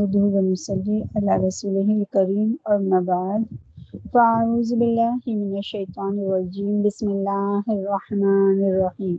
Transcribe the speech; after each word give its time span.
نحمده 0.00 0.24
ونصلي 0.36 0.98
على 1.16 1.32
رسوله 1.46 1.88
الكريم 2.00 2.58
أما 2.68 3.00
بعد. 3.00 3.42
فأعوذ 4.12 4.70
بالله 4.80 5.20
من 5.26 5.58
الشيطان 5.58 6.14
الرجيم. 6.24 6.82
بسم 6.82 7.08
الله 7.08 7.64
الرحمن 7.68 8.58
الرحيم. 8.70 9.18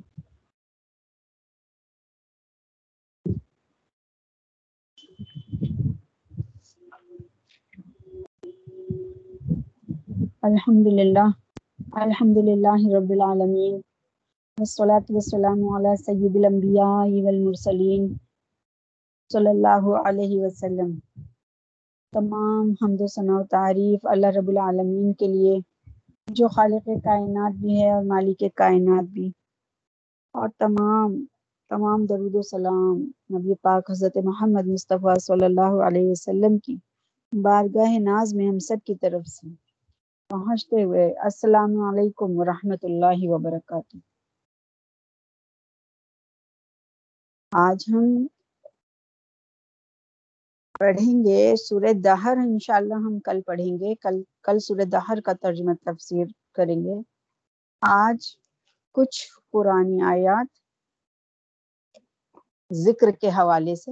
الحمد 10.50 10.88
لله. 10.88 11.30
الحمد 11.98 12.38
لله 12.38 12.82
رب 12.98 13.12
العالمين. 13.12 13.74
والصلاة 14.60 15.06
والسلام 15.10 15.60
على 15.70 15.96
سيد 15.96 16.36
الأنبياء 16.36 17.10
والمرسلين. 17.26 18.31
صلی 19.32 19.50
اللہ 19.50 19.84
علیہ 20.06 20.42
وسلم۔ 20.42 20.92
تمام 22.14 22.70
حمد 22.82 23.02
و 23.02 23.08
ثناء 23.08 23.40
و 23.40 23.44
تعریف 23.44 24.06
اللہ 24.06 24.28
رب 24.28 24.50
العالمین 24.50 25.14
کے 25.14 25.28
لیے، 25.28 25.56
جو 26.28 26.48
خالق 26.48 26.86
کائنات 27.04 27.54
بھی 27.54 27.82
ہے 27.82 27.92
اور 27.92 28.04
مالک 28.04 28.44
کائنات 28.56 29.04
بھی۔ 29.04 29.32
اور 30.36 30.50
تمام 30.58 31.26
تمام 31.72 32.06
درود 32.06 32.36
و 32.36 32.42
سلام 32.42 32.96
نبی 33.34 33.54
پاک 33.62 33.92
حضرت 33.92 34.18
محمد 34.24 34.68
مصطفیٰ 34.68 35.18
صلی 35.22 35.46
اللہ 35.46 35.74
علیہ 35.88 36.12
وسلم 36.12 36.58
کی۔ 36.58 36.76
بارگاہ 37.34 37.98
ناز 38.00 38.34
میں 38.34 38.48
ہم 38.48 38.60
سب 38.60 38.86
کی 38.86 38.96
طرف 38.96 39.28
سے۔ 39.28 39.48
پہنچتے 40.30 40.84
ہوئے 40.84 41.06
السلام 41.20 41.72
علیکم 41.84 42.38
ورحمۃ 42.38 42.82
اللہ 42.84 43.20
وبرکاتہ۔ 43.30 43.98
آج 47.52 47.86
ہم 47.88 48.06
پڑھیں 50.82 51.18
گے 51.24 51.56
سورہ 51.58 51.94
دہر، 52.04 52.38
انشاءاللہ 52.38 52.94
ہم 53.06 53.20
کل 53.20 53.42
پڑھیں 53.42 53.74
گے۔ 53.78 53.96
کل 53.96 54.16
کل 54.44 54.60
سورہ 54.60 54.86
دہر 54.86 55.22
کا 55.22 55.34
ترجمہ 55.42 55.74
تفسیر 55.86 56.26
کریں 56.54 56.76
گے۔ 56.76 57.02
آج 57.82 58.20
کچھ 58.96 59.20
پرانی 59.52 60.02
آیات 60.06 60.48
ذکر 62.72 63.12
کے 63.12 63.30
حوالے 63.30 63.76
سے۔ 63.76 63.92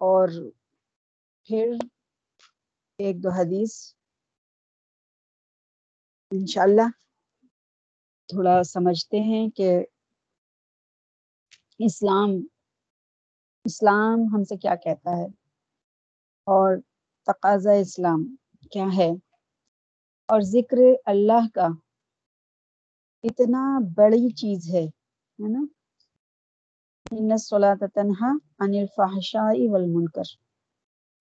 اور 0.00 0.28
پھر 1.46 1.70
ایک 2.98 3.22
دو 3.24 3.30
حدیث۔ 3.30 3.74
انشاءاللہ 6.32 6.88
تھوڑا 8.28 8.62
سمجھتے 8.64 9.20
ہیں 9.20 9.48
کہ 9.50 9.68
اسلام 11.80 12.30
اسلام 13.66 14.24
ہم 14.34 14.42
سے 14.44 14.56
کیا 14.56 14.74
کہتا 14.84 15.16
ہے؟ 15.16 15.26
اور 16.46 16.76
تقاضا 17.26 17.72
اسلام 17.84 18.24
کیا 18.72 18.86
ہے؟ 18.96 19.10
اور 20.28 20.40
ذکر 20.40 20.78
اللہ 21.12 21.46
کا 21.54 21.66
اتنا 23.24 23.62
بڑی 23.96 24.28
چیز 24.40 24.68
ہے 24.74 24.86
نا؟ 25.38 25.64
تنہا 27.94 28.30
ان 28.60 28.74
الفحشاء 28.74 29.52
والمنکر 29.72 30.28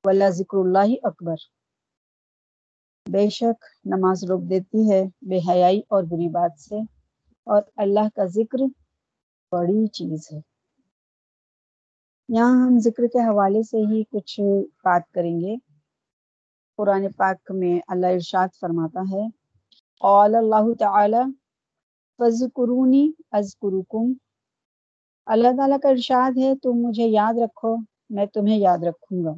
ولا 0.03 0.29
ذکر 0.29 0.57
اللہ 0.57 0.93
اکبر۔ 1.03 1.37
بے 3.07 3.27
شک 3.29 3.65
نماز 3.85 4.23
روک 4.29 4.41
دیتی 4.49 4.89
ہے 4.91 5.01
بے 5.29 5.37
حیائی 5.49 5.79
اور 5.89 6.03
بری 6.03 6.29
بات 6.29 6.59
سے، 6.59 6.79
اور 7.47 7.61
اللہ 7.83 8.09
کا 8.15 8.25
ذکر 8.35 8.59
بڑی 9.51 9.87
چیز 9.87 10.27
ہے۔ 10.33 10.39
یہاں 12.29 12.65
ہم 12.65 12.79
ذکر 12.79 13.07
کے 13.07 13.19
حوالے 13.19 13.63
سے 13.63 13.77
ہی 13.77 14.03
کچھ 14.03 14.39
بات 14.83 15.11
کریں 15.11 15.41
گے۔ 15.41 15.55
قرآن 16.77 17.11
پاک 17.17 17.51
میں 17.51 17.79
اللہ 17.87 18.07
ارشاد 18.07 18.47
فرماتا 18.59 18.99
ہے، 18.99 19.27
قال 19.99 20.35
اللہ 20.35 20.73
تعالی 20.79 21.31
فذکرونی 22.17 23.11
اذکرکم۔ 23.31 24.13
اللہ 25.25 25.47
تعالیٰ 25.57 25.77
کا 25.79 25.89
ارشاد 25.89 26.37
ہے، 26.37 26.55
تم 26.55 26.71
مجھے 26.73 27.03
یاد 27.03 27.33
رکھو، 27.43 27.75
میں 28.09 28.25
تمہیں 28.25 28.57
یاد 28.57 28.77
رکھوں 28.77 29.23
گا۔ 29.23 29.33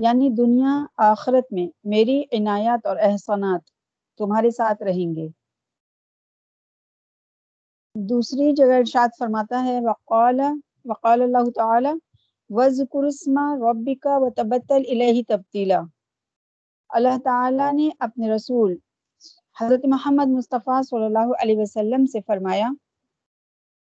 یعنی 0.00 0.30
دنیا، 0.30 0.86
آخرت 0.96 1.52
میں 1.52 1.66
میری 1.84 2.22
عنایات 2.32 2.86
اور 2.86 2.96
احسانات 2.96 3.60
تمہارے 4.18 4.50
ساتھ 4.50 4.82
رہیں 4.82 5.14
گے۔ 5.14 5.28
دوسری 7.94 8.52
جگہ 8.52 8.78
ارشاد 8.78 9.08
فرماتا 9.18 9.64
ہے، 9.64 9.80
وقال 9.80 10.40
وقال 10.84 11.22
اللہ 11.22 11.50
تعالی 11.56 11.92
وَذْكُرُ 12.50 13.06
اسْمَ 13.06 13.40
رَبِّكَ 13.60 14.20
وَتَبَتَّلْ 14.20 14.82
إِلَيْهِ 14.84 15.22
تَبْتِيلًا. 15.28 15.82
اللہ 16.90 17.18
تعالیٰ 17.24 17.72
نے 17.72 17.88
اپنے 17.98 18.30
رسول 18.30 18.74
حضرت 19.56 19.84
محمد 19.88 20.28
مصطفیٰ 20.28 20.82
صلی 20.82 21.04
اللہ 21.04 21.32
علیہ 21.42 21.58
وسلم 21.58 22.06
سے 22.06 22.20
فرمایا، 22.26 22.68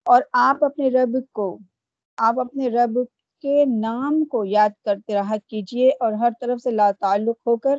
اور 0.05 0.21
آپ 0.41 0.63
اپنے 0.65 0.89
رب 0.89 1.17
کو، 1.31 1.47
آپ 2.17 2.39
اپنے 2.39 2.69
رب 2.69 2.99
کے 3.43 3.65
نام 3.65 4.23
کو 4.25 4.43
یاد 4.45 4.69
کرتے 4.85 5.13
رہا 5.13 5.35
کیجیے 5.47 5.89
اور 5.99 6.13
ہر 6.13 6.31
طرف 6.41 6.61
سے 6.63 6.71
لا 6.71 6.89
تعلق 6.99 7.47
ہو 7.47 7.55
کر 7.57 7.77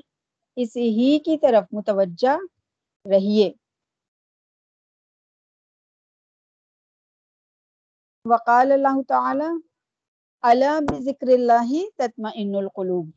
اسی 0.57 0.89
ہی 0.91 1.19
کی 1.25 1.37
طرف 1.39 1.65
متوجہ 1.73 2.37
رہیے۔ 3.07 3.51
وقال 8.25 8.73
اللہ 8.73 9.03
تعالی 9.09 9.45
اللہ 10.43 10.81
بذکر 10.81 11.29
اللہ 11.29 11.73
تطمئن 11.97 12.55
القلوب. 12.55 13.11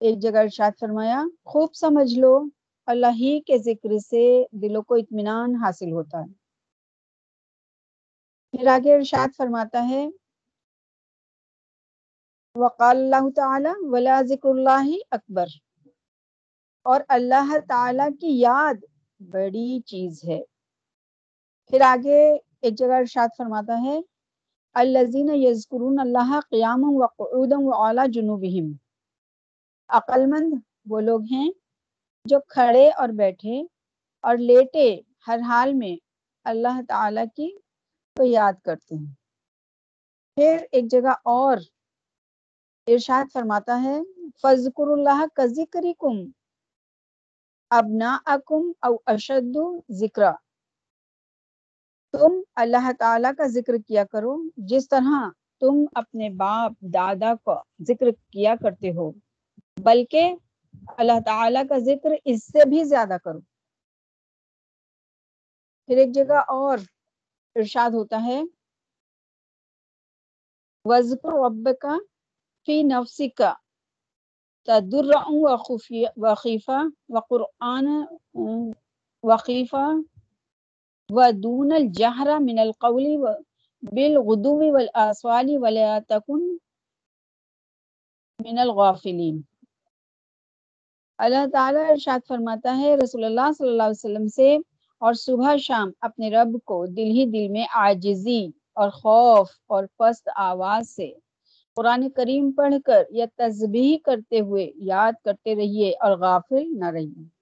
ایک 0.00 0.18
جگہ 0.18 0.38
ارشاد 0.38 0.70
فرمایا، 0.80 1.24
خوب 1.44 1.74
سمجھ 1.74 2.18
لو، 2.18 2.44
اللہ 2.86 3.06
ہی 3.06 3.40
کے 3.40 3.58
ذکر 3.58 3.98
سے 3.98 4.44
دلوں 4.52 4.82
کو 4.82 4.94
اطمینان 4.94 5.54
حاصل 5.56 5.92
ہوتا 5.92 6.18
ہے. 6.18 6.32
پھر 8.50 8.66
آگے 8.66 8.94
ارشاد 8.94 9.28
فرماتا 9.36 9.88
ہے، 9.88 10.08
وقال 12.54 12.96
اللہ 12.96 13.30
تعالی، 13.36 13.70
ولا 13.80 14.22
ذکر 14.22 14.48
اللہ 14.48 14.86
اکبر. 15.10 15.46
اور 16.82 17.00
اللہ 17.08 17.56
تعالی 17.68 18.16
کی 18.20 18.40
یاد 18.40 18.84
بڑی 19.20 19.80
چیز 19.80 20.24
ہے۔ 20.28 20.42
پھر 21.66 21.80
آگے 21.80 22.49
ایک 22.62 22.78
جگہ 22.78 22.94
ارشاد 22.94 23.28
فرماتا 23.36 23.80
ہے 23.82 23.98
الزین 24.76 25.30
یذکرون 25.36 26.00
اللہ 26.00 26.38
قیام 26.50 26.84
و 26.92 27.06
قعودم 27.08 27.66
و 27.66 27.74
اعلیٰ 27.76 28.06
جنوبہم۔ 28.12 28.72
عقل 29.90 30.26
مند 30.26 30.54
وہ 30.86 31.00
لوگ 31.00 31.22
ہیں 31.32 31.50
جو 32.26 32.40
کھڑے 32.48 32.88
اور 32.92 33.08
بیٹھے 33.16 33.60
اور 34.24 34.36
لیٹے 34.40 34.88
ہر 35.26 35.40
حال 35.48 35.74
میں 35.74 35.96
اللہ 36.46 36.80
تعالی 36.88 37.26
کی 37.36 37.50
کو 38.16 38.24
یاد 38.26 38.54
کرتے 38.64 38.94
ہیں۔ 38.96 39.12
پھر 40.36 40.56
ایک 40.72 40.90
جگہ 40.90 41.14
اور 41.30 41.58
ارشاد 42.88 43.32
فرماتا 43.32 43.82
ہے 43.82 43.98
فضکر 44.42 44.88
اللہ 44.88 45.24
کا 45.34 45.46
ذکر 45.54 45.84
کم 45.98 46.16
ابنا 47.70 48.10
اکم 48.26 48.64
او 48.82 48.94
اشد 49.06 49.56
ذکر 49.92 50.22
تم 52.12 52.40
اللہ 52.54 52.92
تعالیٰ 52.98 53.32
کا 53.38 53.46
ذکر 53.46 53.72
کیا 53.86 54.04
کرو۔ 54.04 54.36
جس 54.56 54.88
طرح 54.88 55.28
تم 55.60 55.84
اپنے 55.94 56.30
باپ، 56.30 56.72
دادا 56.80 57.34
کا 57.44 57.62
ذکر 57.88 58.10
کیا 58.30 58.54
کرتے 58.62 58.90
ہو، 58.90 59.10
بلکہ 59.76 60.34
اللہ 60.98 61.20
تعالیٰ 61.24 61.62
کا 61.68 61.78
ذکر 61.78 62.10
اس 62.24 62.44
سے 62.44 62.68
بھی 62.68 62.84
زیادہ 62.84 63.16
کرو۔ 63.24 63.40
پھر 65.86 65.96
ایک 65.96 66.12
جگہ 66.14 66.38
اور 66.48 66.78
ارشاد 67.54 67.90
ہوتا 67.90 68.22
ہے۔ 68.24 68.42
وزقر 70.84 71.32
رب 71.32 71.68
کا 71.80 71.96
فی 72.66 72.82
نفسی 72.82 73.28
کا 73.28 73.52
تدر 74.66 75.10
و 75.26 75.56
خفیہ 75.56 76.08
وقیفہ 76.16 76.78
وقرآن 77.08 77.88
وقیفہ 79.22 79.86
ودون 81.10 81.72
الجہر 81.72 82.28
من 82.40 82.58
القول 82.58 83.06
بالغدو 83.82 84.56
والآسوال 84.72 85.48
ولا 85.62 85.98
تکن 86.08 86.42
من 88.40 88.58
الغافلین 88.58 89.40
اللہ 91.18 91.46
تعالیٰ 91.52 91.84
ارشاد 91.90 92.20
فرماتا 92.28 92.76
ہے، 92.78 92.94
رسول 92.96 93.24
اللہ 93.24 93.50
صلی 93.58 93.68
اللہ 93.68 93.82
علیہ 93.82 93.98
وسلم 93.98 94.26
سے، 94.36 94.56
اور 95.02 95.14
صبح 95.14 95.56
شام 95.60 95.90
اپنے 96.00 96.30
رب 96.30 96.56
کو 96.64 96.84
دل 96.86 97.10
ہی 97.16 97.24
دل 97.32 97.48
میں 97.48 97.66
عاجزی 97.74 98.44
اور 98.74 98.90
خوف 98.90 99.48
اور 99.66 99.84
پست 99.98 100.28
آواز 100.36 100.88
سے 100.96 101.10
قرآن 101.76 102.08
کریم 102.16 102.50
پڑھ 102.52 102.74
کر 102.86 103.02
یا 103.10 103.26
تسبیح 103.36 103.96
کرتے 104.04 104.40
ہوئے 104.40 104.70
یاد 104.86 105.12
کرتے 105.24 105.54
رہیے 105.56 105.90
اور 106.00 106.16
غافل 106.18 106.64
نہ 106.78 106.90
رہیے۔ 106.90 107.39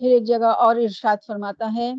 پھر 0.00 0.10
ایک 0.12 0.24
جگہ 0.26 0.50
اور 0.64 0.76
ارشاد 0.84 1.18
فرماتا 1.26 1.68
ہے، 1.74 1.92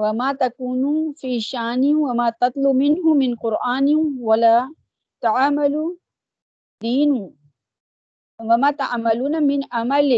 وما 0.00 0.32
تکونو 0.40 0.92
فی 1.20 1.38
شانی 1.40 1.92
وما 1.94 2.28
تتلو 2.40 2.72
منہ 2.74 3.14
من 3.20 3.34
قرآن 3.42 3.88
ولا 4.20 4.56
تعملو 5.22 5.84
دین 6.80 7.12
وما 8.40 8.70
تعملون 8.78 9.34
من 9.46 9.60
عمل 9.72 10.12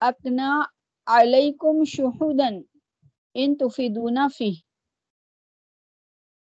اکنا 0.00 0.50
علیکم 1.06 1.84
شہودن 1.92 2.60
ان 3.34 3.56
تفیدون 3.58 4.18
فی 4.36 4.50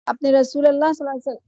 اپنے 0.06 0.32
رسول 0.32 0.66
اللہ 0.66 0.92
صلی 0.92 1.06
اللہ 1.06 1.10
علیہ 1.12 1.28
وسلم 1.28 1.45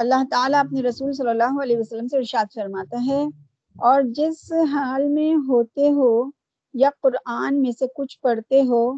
اللہ 0.00 0.22
تعالیٰ 0.30 0.60
اپنے 0.60 0.82
رسول 0.82 1.12
صلی 1.12 1.28
اللہ 1.28 1.62
علیہ 1.62 1.78
وسلم 1.78 2.06
سے 2.06 2.16
ارشاد 2.16 2.44
فرماتا 2.54 3.06
ہے 3.06 3.24
اور 3.78 4.02
جس 4.02 4.52
حال 4.52 5.08
میں 5.08 5.34
ہوتے 5.34 5.88
ہو 5.88 6.30
یا 6.74 6.90
قرآن 7.02 7.62
میں 7.62 7.70
سے 7.70 7.84
کچھ 7.94 8.20
پڑھتے 8.20 8.62
ہو 8.62 8.92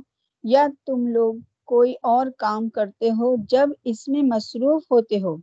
یا 0.45 0.67
تم 0.87 1.07
لوگ 1.07 1.35
کوئی 1.65 1.95
اور 2.03 2.27
کام 2.39 2.69
کرتے 2.69 3.11
ہو، 3.11 3.37
جب 3.49 3.69
اس 3.85 4.09
میں 4.09 4.23
مصروف 4.23 4.83
ہوتے 4.91 5.21
ہو، 5.21 5.37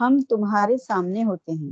ہم 0.00 0.20
تمہارے 0.28 0.76
سامنے 0.76 1.24
ہوتے 1.24 1.52
ہیں۔ 1.52 1.70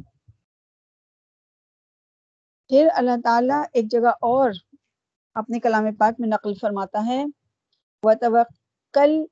پھر 2.68 2.88
اللہ 2.94 3.20
تعالیٰ 3.24 3.62
ایک 3.72 3.90
جگہ 3.90 4.08
اور 4.08 4.50
اپنے 5.34 5.60
کلام 5.60 5.94
پاک 5.94 6.14
میں 6.18 6.28
نقل 6.28 6.54
فرماتا 6.54 7.06
ہے۔ 7.06 7.24
وَتَوَكَّلْ 8.02 9.24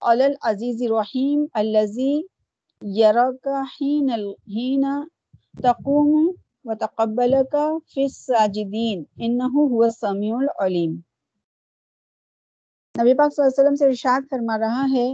عَلَى 0.00 0.24
الْعَزِيزِ 0.24 0.86
الرَّحِيمِ 0.86 1.46
الَّذِي 1.52 2.33
يَرَكَ 2.82 3.48
حِينَ 3.72 4.12
الْحِينَ 4.12 4.84
تَقُومُ 5.62 6.10
وَتَقَبَّلَكَ 6.64 7.54
فِي 7.92 8.02
السَّاجِدِينَ. 8.04 8.98
إِنَّهُ 9.20 9.54
هُوَ 9.70 9.84
السَّمِيعُ 9.84 10.36
الْعَلِيمُ. 10.38 10.92
نبی 12.94 13.14
پاک 13.14 13.34
صلی 13.34 13.42
اللہ 13.42 13.50
علیہ 13.50 13.62
وسلم 13.62 13.76
سے 13.76 13.86
ارشاد 13.86 14.28
فرما 14.30 14.58
رہا 14.58 14.84
ہے، 14.92 15.08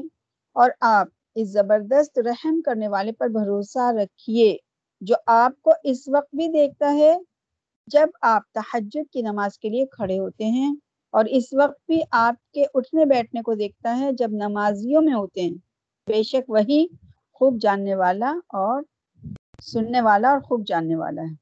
اور 0.57 0.71
آپ 0.81 1.09
اس 1.35 1.49
زبردست 1.53 2.19
رحم 2.27 2.61
کرنے 2.63 2.89
والے 2.89 3.13
پر 3.13 3.29
بھروسہ 3.29 3.91
رکھیے، 3.99 4.57
جو 5.03 5.15
آپ 5.35 5.61
کو 5.63 5.73
اس 5.85 6.09
وقت 6.09 6.35
بھی 6.37 6.49
دیکھتا 6.53 6.93
ہے 6.95 7.13
جب 7.89 8.09
آپ 8.23 8.43
تحجد 8.53 9.13
کی 9.13 9.23
نماز 9.23 9.59
کے 9.59 9.69
لیے 9.69 9.87
کھڑے 9.93 10.19
ہوتے 10.19 10.45
ہیں، 10.57 10.73
اور 11.15 11.25
اس 11.39 11.53
وقت 11.61 11.81
بھی 11.87 12.01
آپ 12.25 12.37
کے 12.53 12.65
اٹھنے 12.75 13.05
بیٹھنے 13.15 13.43
کو 13.43 13.55
دیکھتا 13.55 13.99
ہے 13.99 14.13
جب 14.13 14.31
نمازیوں 14.43 15.03
میں 15.03 15.15
ہوتے 15.15 15.41
ہیں۔ 15.41 15.57
بے 16.09 16.23
شک 16.23 16.51
وہی 16.51 16.87
خوب 17.41 17.61
جاننے 17.63 17.95
والا 17.97 18.31
اور 18.59 18.83
سننے 19.63 20.01
والا 20.01 20.31
اور 20.31 20.41
خوب 20.41 20.67
جاننے 20.67 20.97
والا 20.97 21.23
ہے۔ 21.23 21.35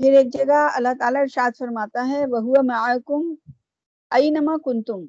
پھر 0.00 0.12
ایک 0.18 0.32
جگہ 0.32 0.60
اللہ 0.74 0.94
تعالیٰ 0.98 1.20
ارشاد 1.22 1.58
فرماتا 1.58 2.06
ہے 2.08 2.24
وہ 2.30 2.62
معکم 2.66 3.34
اینما 4.12 4.56
کنتم 4.64 5.04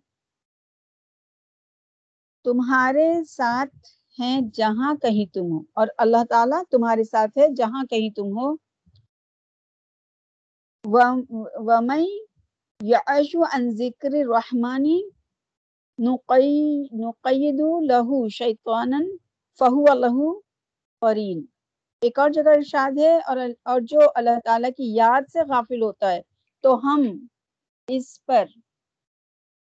تمہارے 2.46 3.08
ساتھ 3.30 3.76
ہیں 4.20 4.40
جہاں 4.54 4.94
کہیں 5.02 5.26
تم 5.34 5.52
ہو، 5.52 5.60
اور 5.74 5.88
اللہ 5.98 6.24
تعالیٰ 6.30 6.62
تمہارے 6.72 7.04
ساتھ 7.04 7.38
ہے 7.38 7.48
جہاں 7.56 7.84
کہیں 7.90 8.10
تم 8.16 8.38
ہو۔ 8.38 8.54
وَمَن 10.86 12.06
يَعَشُ 12.84 13.38
عَن 13.52 13.70
ذِكْرِ 13.70 14.22
الرَّحْمَنِ 14.22 14.88
نُقَيِّدُ 16.00 17.62
لَهُ 17.82 18.28
شَيْطَانًا 18.30 19.00
فَهُوَ 19.60 19.86
لَهُ 19.96 20.40
قَرِينٌ. 21.02 21.44
ایک 22.02 22.20
اور 22.20 22.30
جگہ 22.30 22.50
ارشاد 22.50 22.98
ہے 22.98 23.18
اور 23.18 23.38
اور 23.64 23.82
جو 23.82 24.00
اللہ 24.16 24.40
تعالیٰ 24.46 24.70
کی 24.70 24.96
یاد 24.96 25.22
سے 25.34 25.40
غافل 25.50 25.82
ہوتا 25.82 26.12
ہے، 26.12 26.22
تو 26.62 26.76
ہم 26.76 27.28
اس 27.88 28.26
پر 28.26 28.46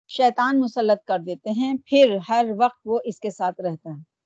شیطان 0.08 0.61
مسلط 0.61 1.05
کر 1.05 1.19
دیتے 1.19 1.50
ہیں، 1.50 1.75
پھر 1.87 2.17
ہر 2.29 2.47
وقت 2.58 2.81
وہ 2.85 3.00
اس 3.05 3.20
کے 3.20 3.31
ساتھ 3.31 3.61
رہتا 3.61 3.91
ہے۔ 3.91 4.17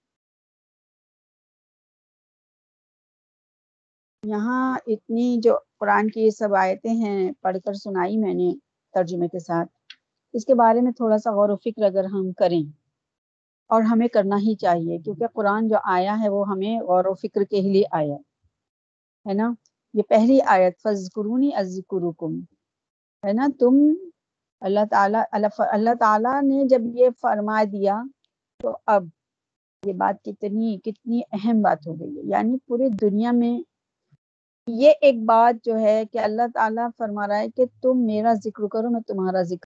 یہاں 4.24 4.78
اتنی 4.86 5.36
جو 5.42 5.58
قرآن 5.78 6.10
کی 6.10 6.20
یہ 6.20 6.30
سب 6.30 6.54
آیتیں 6.54 6.94
ہیں، 6.94 7.32
پڑھ 7.40 7.56
کر 7.64 7.72
سنائی 7.72 8.16
میں 8.16 8.34
نے۔ 8.34 8.69
ترجمے 8.94 9.28
کے 9.28 9.38
ساتھ۔ 9.38 9.68
اس 10.34 10.44
کے 10.44 10.54
بارے 10.54 10.80
میں 10.80 10.92
تھوڑا 10.92 11.18
سا 11.18 11.30
غور 11.30 11.48
و 11.48 11.56
فکر 11.56 11.82
اگر 11.82 12.04
ہم 12.04 12.32
کریں، 12.32 12.62
اور 13.70 13.82
ہمیں 13.82 14.08
کرنا 14.08 14.36
ہی 14.38 14.54
چاہیے، 14.54 14.98
کیونکہ 14.98 15.26
قرآن 15.32 15.68
جو 15.68 15.76
آیا 15.84 16.16
ہے 16.20 16.28
وہ 16.28 16.48
ہمیں 16.48 16.80
غور 16.80 17.04
و 17.04 17.14
فکر 17.14 17.44
کے 17.44 17.60
لیے 17.62 17.84
آیا 17.90 18.16
ہے 19.26 19.34
نا؟ 19.34 19.52
یہ 19.94 20.02
پہلی 20.08 20.38
آیت 20.46 20.80
فض 20.82 21.08
قرونی 21.14 21.50
ازکرکم 21.54 22.38
ہے 23.24 23.32
نا؟ 23.32 23.46
تم 23.60 23.74
اللہ 24.62 24.84
تعالیٰ 24.90 25.22
اللہ 25.32 25.94
تعالیٰ 26.00 26.42
نے 26.42 26.62
جب 26.68 26.82
یہ 26.94 27.08
فرما 27.20 27.62
دیا 27.72 28.02
تو 28.60 28.76
اب 28.86 29.04
یہ 29.82 29.92
بات 29.92 30.22
کتنی 30.24 30.78
کتنی 30.84 31.20
اہم 31.32 31.60
بات 31.62 31.86
ہو 31.86 31.94
گئی 32.00 32.16
ہے۔ 32.16 32.22
یعنی 32.24 32.56
پوری 32.66 32.88
دنیا 33.00 33.30
میں 33.32 33.58
یہ 34.74 34.92
ایک 35.00 35.24
بات 35.24 35.64
جو 35.64 35.78
ہے 35.78 36.02
کہ 36.12 36.18
اللہ 36.18 36.46
تعالیٰ 36.54 36.88
فرما 36.98 37.26
رہا 37.28 37.38
ہے 37.38 37.48
کہ 37.50 37.64
تم 37.82 38.04
میرا 38.06 38.34
ذکر 38.44 38.66
کرو، 38.72 38.90
میں 38.90 39.00
تمہارا 39.08 39.42
ذکر 39.42 39.66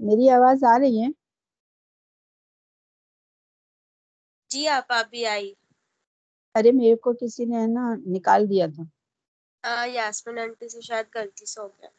میری 0.00 0.26
آواز 0.30 0.58
آ 0.64 0.78
رہی 0.78 0.96
ہے؟ 0.96 1.08
جی 4.50 4.62
آپ 4.68 4.88
آپ 4.90 5.06
بھی 5.10 5.24
آئی 5.26 5.48
ارے 6.54 6.70
میرے 6.72 6.96
کو 7.02 7.20
کسی 7.20 7.44
نے 7.46 7.60
نا 7.68 7.84
نکال 8.08 8.42
دیا 8.50 8.66
تھا۔ 8.74 8.82
یاسمین 9.90 10.38
آنٹی 10.38 10.66
سے 10.68 10.80
شاید 10.82 11.06
غلطی 11.14 11.46
سے 11.46 11.60
ہو 11.60 11.68
گیا۔ 11.70 11.90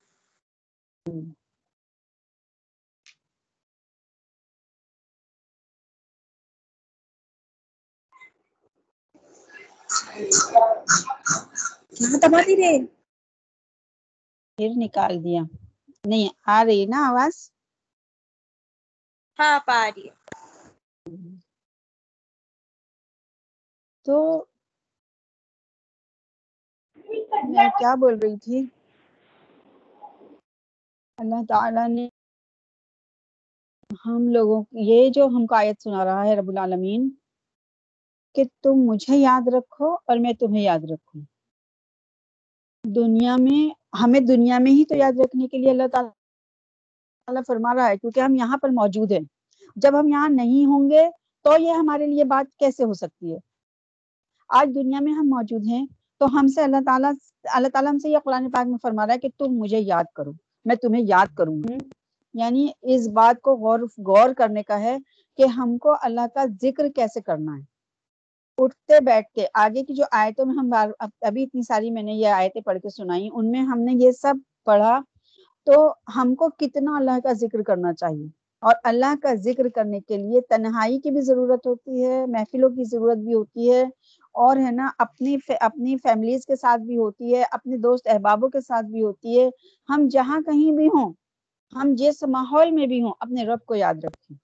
پھر 14.60 14.70
نکال 14.78 15.14
دیا۔ 15.24 15.42
نہیں 16.04 16.28
آ 16.48 16.64
رہی 16.66 16.86
نا 16.88 17.00
آواز؟ 17.10 17.36
ہاں 19.40 19.60
پا 19.68 19.80
رہی 19.86 20.08
ہے 20.08 20.14
تو 24.06 24.18
میں 27.46 27.68
کیا 27.80 27.94
بول 27.96 28.18
رہی 28.20 28.38
تھی 28.38 28.60
اللہ 31.20 31.42
تعالی 31.50 31.86
نے 31.94 32.08
ہم 34.06 34.28
لوگوں 34.30 34.62
یہ 34.82 35.10
جو 35.10 35.26
ہم 35.28 35.46
کو 35.46 35.56
آیت 35.56 35.82
سنا 35.84 36.06
رہا 36.06 36.26
ہے 36.26 36.36
رب 36.36 36.50
العالمین 36.50 37.10
کہ 38.36 38.44
تم 38.64 38.84
مجھے 38.86 39.18
یاد 39.18 39.48
رکھو 39.54 39.94
اور 39.96 40.18
میں 40.18 40.34
تمہیں 40.34 40.64
یاد 40.64 40.92
رکھوں 40.92 41.22
دنیا 42.84 43.36
میں 43.40 43.62
ہمیں 44.02 44.20
دنیا 44.28 44.58
میں 44.60 44.72
ہی 44.72 44.84
تو 44.86 44.96
یاد 44.96 45.20
رکھنے 45.20 45.48
کے 45.48 45.58
لیے 45.58 45.70
اللہ 45.70 45.88
تعالیٰ 45.92 46.12
فرما 47.48 47.76
رہا 47.76 47.88
ہے 47.90 47.98
کیونکہ 47.98 48.20
ہم 48.20 48.36
یہاں 48.36 48.58
پر 48.58 48.70
موجود 48.70 49.12
ہیں۔ 49.12 49.20
جب 49.76 50.00
ہم 50.00 50.08
یہاں 50.08 50.30
نہیں 50.30 50.66
ہوں 50.66 50.90
گے 50.90 51.08
تو 51.46 51.52
یہ 51.60 51.72
ہمارے 51.72 52.08
لیے 52.08 52.24
بات 52.24 52.58
کیسے 52.60 52.84
ہو 52.84 52.94
سکتی 52.94 53.34
ہے؟ 53.34 53.38
آج 54.50 54.70
دنیا 54.76 55.00
میں 55.00 55.14
ہم 55.14 55.30
موجود 55.30 55.68
ہیں 55.68 55.86
تو 56.22 56.26
ہم 56.34 56.48
سے 56.48 56.62
اللہ 56.62 56.84
تعالیٰ 56.86 57.12
اللہ 57.54 57.68
تعالیٰ 57.74 57.92
ہم 57.92 58.00
سے 58.00 58.10
یہ 58.10 58.18
قرآن 58.24 58.50
پاک 58.52 58.68
میں 58.68 58.78
فرما 58.82 59.06
رہا 59.08 59.14
ہے 59.14 59.20
کہ 59.20 59.30
تم 59.38 59.58
مجھے 59.58 59.80
یاد 59.80 60.04
کرو 60.16 60.32
میں 60.66 60.76
تمہیں 60.76 61.04
یاد 61.08 61.36
کروں۔ 61.38 61.56
گی 61.64 61.78
یعنی 62.36 62.68
اس 62.94 63.08
بات 63.08 63.42
کو 63.42 63.56
غور 63.56 63.80
غور 64.06 64.34
کرنے 64.38 64.64
کا 64.64 64.80
ہے 64.80 64.98
کہ 65.40 65.46
ہم 65.58 65.78
کو 65.78 65.96
اللہ 66.02 66.28
کا 66.34 66.46
ذکر 66.62 66.88
کیسے 66.96 67.22
کرنا 67.22 67.56
ہے۔ 67.58 67.62
اٹھتے 68.58 69.00
بیٹھتے 69.06 69.46
آگے 69.54 69.84
کی 69.84 69.94
جو 69.94 70.04
آیتوں 70.12 70.46
میں 70.46 70.56
ہم 70.56 70.74
ابھی 71.22 71.44
اتنی 71.44 71.62
ساری 71.62 71.92
میں 71.92 72.04
نے 72.04 72.14
یہ 72.14 72.28
آیتیں 72.28 72.62
پڑھ 72.62 72.80
کے 72.80 72.90
سنائی 72.90 73.30
ان 73.34 73.52
میں 73.52 73.62
ہم 73.62 73.80
نے 73.80 73.94
یہ 73.96 74.12
سب 74.12 74.36
پڑھا۔ 74.66 75.00
تو 75.68 75.94
ہم 76.16 76.36
کو 76.36 76.50
کتنا 76.58 76.96
اللہ 76.98 77.20
کا 77.24 77.34
ذکر 77.34 77.62
کرنا 77.62 77.94
چاہیے؟ 77.94 78.28
اور 78.64 78.74
اللہ 78.84 79.14
کا 79.22 79.34
ذکر 79.36 79.68
کرنے 79.70 80.00
کے 80.00 80.18
لیے 80.18 80.42
تنہائی 80.42 81.00
کی 81.00 81.12
بھی 81.12 81.22
ضرورت 81.22 81.68
ہوتی 81.68 82.06
ہے، 82.06 82.26
محفلوں 82.26 82.70
کی 82.70 82.84
ضرورت 82.84 83.18
بھی 83.18 83.34
ہوتی 83.34 83.72
ہے، 83.72 83.84
اور 84.36 84.58
ہے 84.58 84.72
نا، 84.72 84.90
اپنی 84.98 85.36
اپنی 85.60 85.96
فیملیز 85.98 86.46
کے 86.46 86.56
ساتھ 86.56 86.82
بھی 86.82 86.98
ہوتی 86.98 87.36
ہے، 87.36 87.44
اپنے 87.52 87.78
دوست 87.78 88.08
احبابوں 88.08 88.50
کے 88.50 88.62
ساتھ 88.62 88.86
بھی 88.86 89.04
ہوتی 89.04 89.40
ہے۔ 89.40 89.50
ہم 89.90 90.08
جہاں 90.12 90.40
کہیں 90.42 90.72
بھی 90.72 90.88
ہوں، 90.88 91.14
ہم 91.74 91.94
جس 91.96 92.24
ماحول 92.24 92.72
میں 92.72 92.88
بھی 92.88 93.02
ہوں، 93.02 93.14
اپنے 93.20 93.46
رب 93.46 93.66
کو 93.66 93.76
یاد 93.76 94.04
رکھیں۔ 94.04 94.38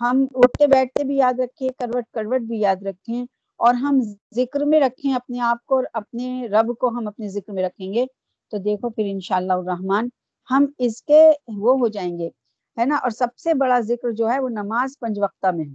ہم 0.00 0.24
اٹھتے 0.34 0.66
بیٹھتے 0.66 1.04
بھی 1.04 1.16
یاد 1.16 1.40
رکھیں، 1.40 1.68
کروٹ 1.78 2.04
کروٹ 2.12 2.40
بھی 2.40 2.60
یاد 2.60 2.82
رکھیں، 2.82 3.22
اور 3.60 3.74
ہم 3.74 4.00
ذکر 4.36 4.64
میں 4.64 4.80
رکھیں 4.80 5.12
اپنے 5.14 5.40
آپ 5.40 5.66
کو 5.66 5.76
اور 5.76 5.84
اپنے 5.92 6.48
رب 6.48 6.76
کو 6.80 6.88
ہم 6.88 7.06
اپنے 7.06 7.28
ذکر 7.28 7.52
میں 7.52 7.62
رکھیں 7.62 7.92
گے۔ 7.94 8.06
تو 8.52 8.58
دیکھو 8.58 8.90
پھر 8.90 9.04
انشاءاللہ 9.06 9.52
الرحمن 9.52 10.08
ہم 10.50 10.66
اس 10.78 11.02
کے 11.02 11.30
وہ 11.56 11.78
ہو 11.78 11.88
جائیں 11.88 12.18
گے، 12.18 12.28
ہے 12.76 12.84
نا؟ 12.84 12.96
اور 12.96 13.10
سب 13.10 13.36
سے 13.38 13.54
بڑا 13.54 13.80
ذکر 13.80 14.10
جو 14.10 14.30
ہے 14.30 14.38
وہ 14.40 14.48
نماز 14.48 14.98
پنج 15.00 15.18
وقتہ 15.18 15.46
میں 15.46 15.64
ہے۔ 15.64 15.74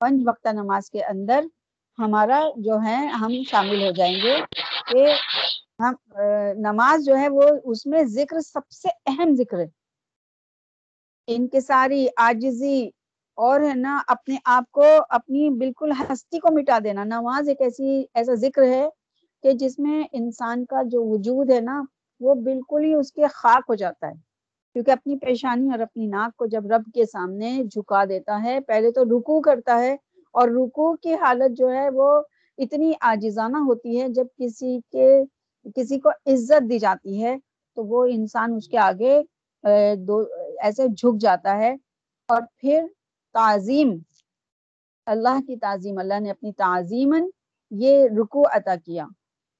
پنج 0.00 0.22
وقتہ 0.26 0.48
نماز 0.48 0.90
کے 0.90 1.02
اندر 1.04 1.44
ہمارا 1.98 2.40
جو 2.56 2.74
ہے 2.84 3.06
ہم 3.06 3.32
شامل 3.48 3.82
ہو 3.86 3.90
جائیں 3.90 4.14
گے 4.14 4.36
کہ 4.86 5.04
ہم 5.78 5.94
نماز 6.58 7.04
جو 7.04 7.16
ہے 7.16 7.28
وہ 7.28 7.42
اس 7.64 7.86
میں 7.86 8.02
ذکر 8.04 8.40
سب 8.40 8.70
سے 8.70 8.88
اہم 9.06 9.34
ذکر 9.34 9.58
ہے۔ 9.58 9.66
انکساری 11.26 12.06
آجزی 12.16 12.90
اور 13.38 13.60
ہے 13.60 13.74
نا 13.74 14.00
اپنے 14.06 14.36
آپ 14.44 14.70
کو 14.70 14.84
اپنی 15.08 15.50
بالکل 15.50 15.92
ہستی 16.00 16.38
کو 16.38 16.48
مٹا 16.52 16.78
دینا۔ 16.84 17.04
نماز 17.04 17.48
ایک 17.48 17.60
ایسی، 17.60 18.04
ایسا 18.14 18.34
ذکر 18.34 18.62
ہے 18.62 18.88
کہ 19.42 19.52
جس 19.52 19.78
میں 19.78 20.02
انسان 20.12 20.64
کا 20.64 20.82
جو 20.82 21.04
وجود 21.04 21.50
ہے 21.50 21.60
نا 21.60 21.82
وہ 22.20 22.34
بالکل 22.34 22.84
ہی 22.84 22.94
اس 22.94 23.12
کے 23.12 23.26
خاک 23.34 23.62
ہو 23.68 23.74
جاتا 23.74 24.08
ہے۔ 24.08 24.12
کیونکہ 24.72 24.90
اپنی 24.90 25.18
پریشانی 25.18 25.70
اور 25.70 25.78
اپنی 25.78 26.06
ناک 26.06 26.36
کو 26.36 26.46
جب 26.46 26.66
رب 26.66 26.82
کے 26.94 27.04
سامنے 27.04 27.64
جھکا 27.70 28.04
دیتا 28.04 28.40
ہے، 28.44 28.60
پہلے 28.60 28.90
تو 28.92 29.04
رکو 29.04 29.40
کرتا 29.40 29.80
ہے 29.80 29.96
اور 30.32 30.48
رکو 30.48 30.96
کی 30.96 31.14
حالت 31.14 31.58
جو 31.58 31.70
ہے 31.72 31.90
وہ 31.90 32.22
اتنی 32.58 32.92
آجزانہ 33.00 33.56
ہوتی 33.56 34.00
ہے 34.00 34.08
جب 34.08 34.26
کسی 34.36 34.80
کے، 34.92 35.22
کسی 35.74 36.00
کو 36.00 36.08
عزت 36.26 36.70
دی 36.70 36.78
جاتی 36.78 37.22
ہے 37.22 37.36
تو 37.76 37.84
وہ 37.84 38.06
انسان 38.10 38.54
اس 38.54 38.68
کے 38.68 38.78
آگے 38.78 39.22
دو، 39.96 40.22
ایسے 40.62 40.88
جھک 40.88 41.20
جاتا 41.20 41.58
ہے۔ 41.58 41.76
اور 42.28 42.42
پھر 42.56 42.86
تعظیم، 43.32 43.96
اللہ 45.06 45.40
کی 45.46 45.56
تعظیم، 45.56 45.98
اللہ 45.98 46.20
نے 46.20 46.30
اپنی 46.30 46.52
تعظیم 46.52 47.14
یہ 47.70 48.06
رکو 48.20 48.42
عطا 48.52 48.74
کیا۔ 48.84 49.06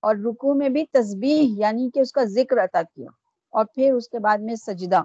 اور 0.03 0.17
رکو 0.17 0.55
میں 0.55 0.69
بھی 0.69 0.85
تسبیح 0.93 1.55
یعنی 1.57 1.91
کہ 1.95 2.01
اس 2.01 2.13
کا 2.13 2.25
ذکر 2.25 2.65
عطا 2.65 2.83
کیا 2.83 3.11
اور 3.53 3.65
پھر 3.75 3.93
اس 3.93 4.09
کے 4.09 4.19
بعد 4.19 4.39
میں 4.39 4.55
سجدہ 4.55 5.03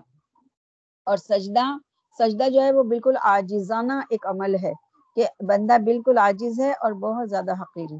اور 1.05 1.17
سجدہ 1.17 1.77
سجدہ 2.19 2.49
جو 2.49 2.61
ہے 2.61 2.71
وہ 2.71 2.83
بالکل 2.83 3.15
عاجزانہ 3.23 3.93
ایک 4.09 4.25
عمل 4.27 4.55
ہے 4.55 4.73
کہ 5.15 5.25
بندہ 5.43 5.77
بالکل 5.77 6.17
عاجز 6.17 6.59
ہے 6.59 6.71
اور 6.71 6.91
بہت 6.91 7.29
زیادہ 7.29 7.51
حقیر 7.51 7.91
ہے۔ 7.91 7.97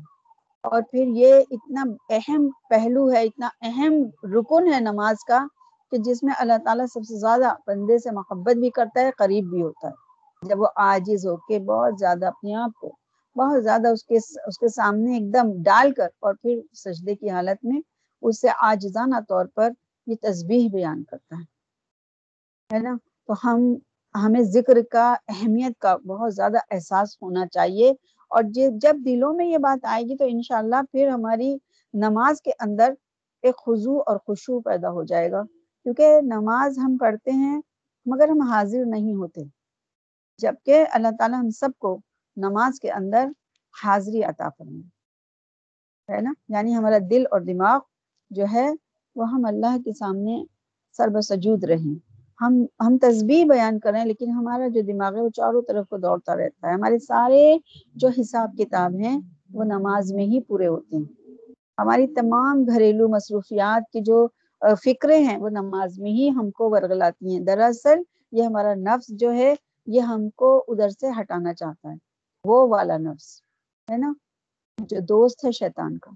اور 0.63 0.81
پھر 0.91 1.05
یہ 1.07 1.41
اتنا 1.51 1.83
اہم 2.09 2.47
پہلو 2.69 3.11
ہے، 3.11 3.23
اتنا 3.23 3.49
اہم 3.61 3.93
رکن 4.35 4.73
ہے 4.73 4.79
نماز 4.79 5.15
کا 5.27 5.45
کہ 5.91 5.97
جس 5.97 6.23
میں 6.23 6.33
اللہ 6.39 6.57
تعالیٰ 6.65 6.85
سب 6.93 7.03
سے 7.03 7.19
زیادہ 7.19 7.53
بندے 7.67 7.97
سے 7.97 8.11
محبت 8.11 8.55
بھی 8.55 8.69
کرتا 8.69 9.01
ہے، 9.01 9.11
قریب 9.17 9.49
بھی 9.49 9.61
ہوتا 9.61 9.87
ہے۔ 9.87 10.05
جب 10.47 10.61
وہ 10.61 10.67
عاجز 10.75 11.27
ہو 11.27 11.35
کے 11.35 11.59
بہت 11.59 11.93
زیادہ 11.99 12.25
اپنے 12.25 12.55
آپ 12.55 12.79
کو 12.81 12.91
بہت 13.35 13.63
زیادہ 13.63 13.87
اس 13.87 14.03
کے 14.03 14.17
اس 14.47 14.57
کے 14.57 14.67
سامنے 14.67 15.13
ایک 15.13 15.33
دم 15.33 15.51
ڈال 15.63 15.91
کر 15.91 16.07
اور 16.19 16.33
پھر 16.33 16.59
سجدے 16.73 17.15
کی 17.15 17.29
حالت 17.29 17.65
میں 17.65 17.79
اس 18.21 18.41
سے 18.41 18.47
طور 19.29 19.45
پر 19.45 19.69
یہ 20.07 20.15
تسبیح 20.21 20.69
بیان 20.73 21.03
کرتا 21.03 21.35
ہے۔ 21.35 22.79
نا؟ 22.79 22.95
تو 23.27 23.33
ہم، 23.43 23.73
ہمیں 24.15 24.41
ذکر 24.41 24.81
کا 24.91 25.13
اہمیت 25.27 25.79
کا 25.79 25.95
بہت 26.07 26.35
زیادہ 26.35 26.57
احساس 26.71 27.17
ہونا 27.21 27.45
چاہیے 27.47 27.89
اور 28.31 28.43
جی، 28.43 28.67
جب 28.81 28.95
دلوں 29.05 29.33
میں 29.33 29.45
یہ 29.45 29.57
بات 29.57 29.85
آئے 29.85 30.03
گی 30.03 30.17
تو 30.17 30.25
انشاءاللہ 30.25 30.81
پھر 30.91 31.07
ہماری 31.07 31.55
نماز 31.93 32.41
کے 32.41 32.51
اندر 32.59 32.93
ایک 33.43 33.57
خضوع 33.57 34.01
اور 34.07 34.17
خوشو 34.17 34.59
پیدا 34.59 34.91
ہو 34.91 35.03
جائے 35.03 35.31
گا۔ 35.31 35.41
کیونکہ 35.85 36.19
نماز 36.23 36.77
ہم 36.77 36.97
پڑھتے 36.99 37.31
ہیں 37.31 37.59
مگر 38.05 38.29
ہم 38.29 38.41
حاضر 38.41 38.85
نہیں 38.85 39.13
ہوتے۔ 39.13 39.41
جبکہ 40.39 40.85
اللہ 40.91 41.07
تعالیٰ 41.19 41.39
ہم 41.39 41.49
سب 41.49 41.69
کو 41.79 41.97
نماز 42.37 42.79
کے 42.79 42.91
اندر 42.91 43.29
حاضری 43.83 44.23
عطا 44.23 44.49
فرمائے۔ 44.49 44.95
ہے 46.15 46.21
نا؟ 46.21 46.33
یعنی 46.49 46.75
ہمارا 46.75 46.97
دل 47.09 47.23
اور 47.31 47.41
دماغ 47.41 47.79
جو 48.29 48.45
ہے، 48.53 48.71
وہ 49.15 49.29
ہم 49.29 49.45
اللہ 49.45 49.77
کے 49.85 49.93
سامنے 49.93 50.45
سرب 50.97 51.21
سجود 51.21 51.63
رہیں۔ 51.63 52.15
ہم 52.41 52.65
ہم 52.79 52.97
تسبیح 53.01 53.45
بیان 53.45 53.79
کریں، 53.79 54.05
لیکن 54.05 54.29
ہمارا 54.29 54.67
جو 54.67 54.81
دماغ 54.81 55.15
ہے، 55.15 55.21
وہ 55.21 55.29
چاروں 55.29 55.61
طرف 55.61 55.87
کو 55.89 55.97
دوڑتا 55.97 56.35
رہتا 56.35 56.67
ہے۔ 56.67 56.73
ہمارے 56.73 56.99
سارے 56.99 57.57
جو 57.95 58.07
حساب 58.19 58.51
کتاب 58.57 58.93
ہیں، 58.93 59.19
وہ 59.53 59.63
نماز 59.63 60.13
میں 60.13 60.25
ہی 60.25 60.39
پورے 60.41 60.67
ہوتے 60.67 60.97
ہیں۔ 60.97 61.31
ہماری 61.77 62.07
تمام 62.07 62.63
گھریلو 62.63 63.07
مصروفیات 63.07 63.91
کی 63.91 64.01
جو 64.01 64.27
فکریں 64.59 65.25
ہیں، 65.25 65.37
وہ 65.37 65.49
نماز 65.49 65.99
میں 65.99 66.11
ہی 66.11 66.29
ہم 66.29 66.51
کو 66.51 66.69
ورگلاتی 66.69 67.33
ہیں۔ 67.33 67.39
دراصل 67.39 67.99
یہ 68.31 68.43
ہمارا 68.43 68.73
نفس 68.73 69.07
جو 69.07 69.33
ہے، 69.33 69.53
یہ 69.87 69.99
ہم 69.99 70.29
کو 70.29 70.65
ادھر 70.67 70.89
سے 70.89 71.07
ہٹانا 71.19 71.53
چاہتا 71.53 71.91
ہے۔ 71.91 72.04
وہ 72.45 72.67
والا 72.67 72.97
نفس، 72.97 73.41
ہے 73.87 73.97
نا؟ 73.97 74.13
جو 74.77 74.99
دوست 74.99 75.45
ہے 75.45 75.51
شیطان 75.51 75.97
کا، 75.97 76.11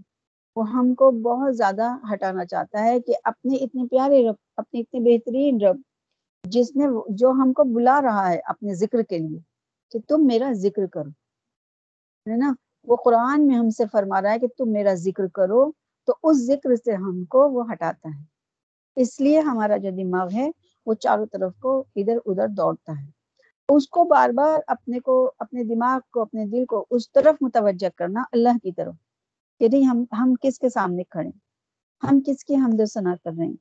وہ 0.55 0.69
ہم 0.69 0.93
کو 0.95 1.11
بہت 1.11 1.57
زیادہ 1.57 1.87
ہٹانا 2.13 2.45
چاہتا 2.45 2.83
ہے 2.83 2.99
کہ 2.99 3.13
اپنے 3.23 3.55
اتنے 3.55 3.87
پیارے 3.87 4.29
رب، 4.29 4.35
اپنے 4.57 4.79
اتنے 4.79 4.99
بہترین 4.99 5.61
رب 5.61 5.81
جس 6.43 6.75
نے 6.75 6.87
جو 7.09 7.31
ہم 7.31 7.53
کو 7.53 7.63
بلا 7.63 8.01
رہا 8.01 8.29
ہے 8.29 8.39
اپنے 8.45 8.73
ذکر 8.73 9.01
کے 9.01 9.17
لیے، 9.17 9.39
کہ 9.91 9.99
تم 10.07 10.25
میرا 10.27 10.51
ذکر 10.53 10.87
کرو، 10.87 11.09
ہے 12.27 12.37
نا؟ 12.37 12.53
وہ 12.87 12.95
قرآن 12.95 13.47
میں 13.47 13.55
ہم 13.55 13.69
سے 13.69 13.83
فرما 13.91 14.21
رہا 14.21 14.31
ہے 14.31 14.39
کہ 14.39 14.47
تم 14.57 14.71
میرا 14.71 14.93
ذکر 14.93 15.27
کرو، 15.27 15.71
تو 16.05 16.13
اس 16.23 16.37
ذکر 16.37 16.75
سے 16.75 16.93
ہم 16.93 17.23
کو 17.25 17.49
وہ 17.49 17.71
ہٹاتا 17.71 18.09
ہے۔ 18.09 18.23
اس 18.95 19.19
لیے 19.21 19.39
ہمارا 19.39 19.77
جو 19.77 19.89
دماغ 19.89 20.27
ہے، 20.33 20.49
وہ 20.85 20.93
چاروں 20.93 21.25
طرف 21.25 21.53
کو 21.59 21.83
ادھر 21.95 22.17
ادھر 22.25 22.47
دوڑتا 22.47 22.93
ہے۔ 23.01 23.18
اس 23.69 23.89
کو 23.89 24.03
بار 24.03 24.29
بار 24.29 24.59
اپنے 24.67 24.99
کو، 24.99 25.31
اپنے 25.37 25.63
دماغ 25.63 25.99
کو، 26.11 26.21
اپنے 26.21 26.45
دل 26.45 26.65
کو 26.65 26.85
اس 26.91 27.11
طرف 27.11 27.35
متوجہ 27.41 27.89
کرنا 27.95 28.23
اللہ 28.31 28.57
کی 28.63 28.71
طرف۔ 28.71 28.93
کہ 29.59 29.67
نہیں، 29.71 29.83
ہم 29.83 30.03
ہم 30.19 30.33
کس 30.41 30.59
کے 30.59 30.69
سامنے 30.69 31.03
کھڑے 31.03 31.29
ہم 32.03 32.19
کس 32.25 32.45
کی 32.45 32.55
حمد 32.55 32.79
و 32.79 32.85
ثنا 32.85 33.15
کر 33.23 33.31
رہے 33.37 33.45
ہیں؟ 33.45 33.53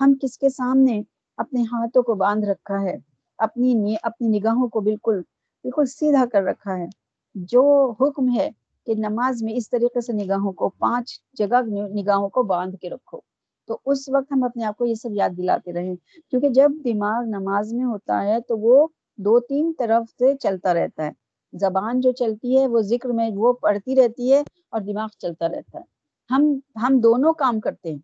ہم 0.00 0.14
کس 0.22 0.38
کے 0.38 0.48
سامنے 0.48 1.02
اپنے 1.36 1.62
ہاتھوں 1.62 2.02
کو 2.02 2.14
باندھ 2.14 2.46
رکھا 2.46 2.82
ہے؟ 2.82 2.96
اپنی 3.38 3.94
اپنی 4.02 4.38
نگاہوں 4.38 4.68
کو 4.68 4.80
بالکل 4.80 5.20
بالکل 5.62 5.86
سیدھا 5.86 6.24
کر 6.32 6.42
رکھا 6.42 6.78
ہے۔ 6.78 6.86
جو 7.34 7.92
حکم 8.00 8.36
ہے 8.36 8.50
کہ 8.86 8.94
نماز 8.94 9.42
میں 9.42 9.52
اس 9.54 9.70
طریقے 9.70 10.00
سے 10.00 10.12
نگاہوں 10.12 10.52
کو، 10.52 10.68
پانچ 10.68 11.20
جگہ 11.32 11.60
نگاہوں 11.94 12.28
کو 12.28 12.42
باندھ 12.42 12.76
کے 12.76 12.90
رکھو۔ 12.90 13.20
تو 13.66 13.78
اس 13.86 14.08
وقت 14.08 14.32
ہم 14.32 14.44
اپنے 14.44 14.64
آپ 14.64 14.76
کو 14.76 14.84
یہ 14.84 14.94
سب 14.94 15.08
یاد 15.12 15.30
دلاتے 15.36 15.72
رہیں۔ 15.72 15.96
کیونکہ 16.30 16.48
جب 16.48 16.72
دماغ 16.84 17.22
نماز 17.22 17.74
میں 17.74 17.84
ہوتا 17.84 18.24
ہے 18.24 18.40
تو 18.40 18.58
وہ 18.58 18.88
دو 19.24 19.40
تین 19.40 19.72
طرف 19.78 20.10
سے 20.18 20.36
چلتا 20.36 20.74
رہتا 20.74 21.06
ہے۔ 21.06 21.10
زبان 21.52 22.00
جو 22.00 22.12
چلتی 22.12 22.58
ہے، 22.58 22.66
وہ 22.66 22.80
ذکر 22.82 23.08
میں 23.08 23.30
وہ 23.34 23.52
پڑھتی 23.52 23.96
رہتی 23.96 24.32
ہے 24.32 24.40
اور 24.68 24.80
دماغ 24.80 25.08
چلتا 25.18 25.48
رہتا 25.48 25.78
ہے۔ 25.78 25.84
ہم 26.30 26.42
ہم 26.82 27.00
دونوں 27.02 27.32
کام 27.34 27.60
کرتے 27.60 27.90
ہیں۔ 27.90 27.98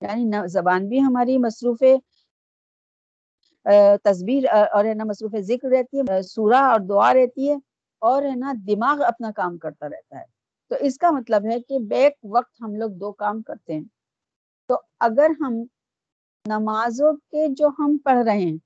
یعنی 0.00 0.48
زبان 0.48 0.88
بھی 0.88 1.02
ہماری 1.02 1.38
مصروف 1.38 1.82
تصویر 4.04 4.44
اور 4.72 4.84
ہے 4.84 4.94
نا 4.94 5.04
مصروف 5.04 5.34
ذکر 5.40 5.68
رہتی 5.68 6.00
ہے، 6.00 6.22
سورہ 6.22 6.62
اور 6.64 6.80
دعا 6.80 7.12
رہتی 7.14 7.48
ہے 7.50 7.56
اور 8.02 8.22
ہے 8.22 8.34
نا 8.36 8.52
دماغ 8.66 9.02
اپنا 9.02 9.30
کام 9.36 9.58
کرتا 9.58 9.88
رہتا 9.88 10.18
ہے۔ 10.18 10.24
تو 10.70 10.74
اس 10.80 10.98
کا 10.98 11.10
مطلب 11.10 11.44
ہے 11.44 11.60
کہ 11.60 11.78
بیک 11.78 12.12
وقت 12.24 12.62
ہم 12.62 12.74
لوگ 12.74 12.90
دو 12.90 13.12
کام 13.12 13.42
کرتے 13.42 13.74
ہیں۔ 13.74 13.84
تو 14.68 14.74
اگر 15.00 15.30
ہم 15.40 15.54
نمازوں 16.46 17.12
کے 17.30 17.46
جو 17.48 17.68
ہم 17.78 17.96
پڑھ 18.04 18.24
رہے 18.24 18.38
ہیں 18.38 18.56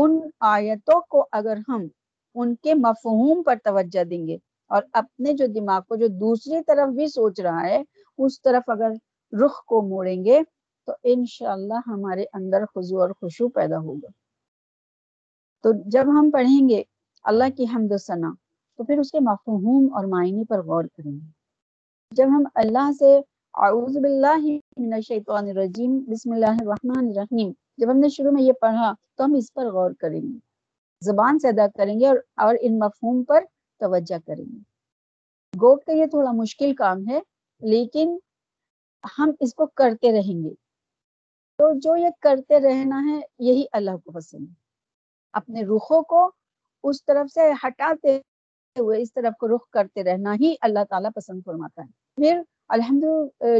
ان 0.00 0.20
آیتوں 0.40 1.00
کو 1.00 1.26
اگر 1.32 1.58
ہم 1.68 1.86
ان 2.34 2.54
کے 2.54 2.74
مفہوم 2.74 3.42
پر 3.42 3.56
توجہ 3.64 4.04
دیں 4.04 4.26
گے 4.26 4.36
اور 4.70 4.82
اپنے 4.92 5.32
جو 5.32 5.46
دماغ 5.46 5.82
کو 5.88 5.96
جو 5.96 6.06
دوسری 6.06 6.62
طرف 6.66 6.94
بھی 6.94 7.06
سوچ 7.06 7.40
رہا 7.40 7.66
ہے، 7.66 7.82
اس 8.18 8.42
طرف 8.42 8.62
اگر 8.66 8.90
رخ 9.32 9.64
کو 9.64 9.82
موڑیں 9.82 10.24
گے 10.24 10.40
تو 10.86 10.92
انشاءاللہ 11.04 11.80
ہمارے 11.86 12.24
اندر 12.32 12.64
خضو 12.74 13.00
اور 13.00 13.10
خوشو 13.10 13.48
پیدا 13.48 13.78
ہوگا۔ 13.78 14.08
تو 15.64 15.72
جب 15.86 16.04
ہم 16.08 16.30
پڑھیں 16.32 16.68
گے 16.68 16.82
اللہ 17.24 17.56
کی 17.56 17.64
حمد 17.64 17.92
و 17.92 17.96
ثنا 17.96 18.30
تو 18.76 18.84
پھر 18.84 18.98
اس 18.98 19.10
کے 19.10 19.20
مفہوم 19.20 19.94
اور 19.94 20.04
معنی 20.04 20.44
پر 20.44 20.62
غور 20.62 20.84
کریں 20.84 21.12
گے۔ 21.12 21.30
جب 22.10 22.26
ہم 22.26 22.44
اللہ 22.54 22.90
سے 22.98 23.20
اعوذ 23.66 23.96
باللہ 23.98 24.40
من 24.76 24.92
الشیطان 24.92 25.48
الرجیم، 25.48 25.98
بسم 25.98 26.32
اللہ 26.32 26.60
الرحمن 26.60 27.06
الرحیم۔ 27.08 27.52
جب 27.78 27.90
ہم 27.90 27.98
نے 27.98 28.08
شروع 28.08 28.30
میں 28.30 28.42
یہ 28.42 28.52
پڑھا 28.52 28.92
تو 29.16 29.24
ہم 29.24 29.34
اس 29.34 29.54
پر 29.54 29.66
غور 29.66 29.90
کریں 29.90 30.20
گے، 30.20 30.38
زبان 31.02 31.38
سے 31.38 31.48
ادا 31.48 31.66
کریں 31.76 32.00
گے 32.00 32.06
اور 32.06 32.16
اور 32.36 32.54
ان 32.60 32.78
مفہوم 32.78 33.24
پر 33.24 33.44
توجہ 33.80 34.18
کریں 34.26 34.44
گے۔ 34.44 34.58
گو 35.60 35.76
کا 35.76 35.92
یہ 35.92 36.06
تھوڑا 36.06 36.32
مشکل 36.32 36.74
کام 36.74 37.08
ہے، 37.08 37.20
لیکن 37.60 38.18
ہم 39.18 39.32
اس 39.40 39.54
کو 39.54 39.66
کرتے 39.66 40.12
رہیں 40.12 40.44
گے۔ 40.44 40.54
تو 41.58 41.78
جو 41.78 41.96
یہ 41.96 42.08
کرتے 42.20 42.60
رہنا 42.60 43.02
ہے، 43.10 43.20
یہی 43.38 43.64
اللہ 43.72 43.96
کو 44.04 44.12
پسند 44.12 44.48
ہے۔ 44.48 44.54
اپنے 45.32 45.62
رخوں 45.62 46.02
کو 46.02 46.30
اس 46.82 47.04
طرف 47.04 47.32
سے 47.32 47.52
ہٹاتے 47.66 48.16
ہوئے 48.78 49.02
اس 49.02 49.12
طرف 49.12 49.32
کو 49.40 49.48
رخ 49.48 49.70
کرتے 49.70 50.04
رہنا 50.04 50.34
ہی 50.34 50.54
اللہ 50.60 50.84
تعالیٰ 50.90 51.10
پسند 51.14 51.40
فرماتا 51.44 51.82
ہے۔ 51.82 51.90
پھر 52.14 52.42
الحمد 52.70 53.04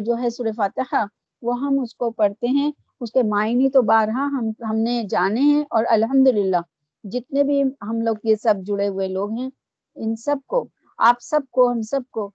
جو 0.06 0.16
ہے 0.22 0.30
سور 0.30 0.46
فاتحہ، 0.56 1.04
وہ 1.42 1.58
ہم 1.60 1.78
اس 1.82 1.94
کو 1.94 2.10
پڑھتے 2.10 2.48
ہیں۔ 2.48 2.70
اس 3.00 3.12
کے 3.12 3.22
معنی 3.22 3.68
تو 3.70 3.82
بارہا 3.82 4.24
ہم 4.38 4.50
ہم 4.70 4.76
نے 4.76 5.02
جانے 5.10 5.40
ہیں 5.40 5.64
اور 5.70 5.84
الحمد 5.88 6.28
للہ 6.28 6.60
جتنے 7.04 7.42
بھی 7.44 7.62
ہم 7.82 8.00
لوگ 8.00 8.16
یہ 8.24 8.34
سب 8.34 8.54
جڑے 8.66 8.88
ہوئے 8.88 9.08
لوگ 9.08 9.32
ہیں، 9.32 9.48
ان 9.96 10.16
سب 10.16 10.36
کو، 10.46 10.64
آپ 10.98 11.16
سب 11.20 11.40
کو، 11.50 11.70
ہم 11.72 11.82
سب 11.82 12.00
کو 12.10 12.30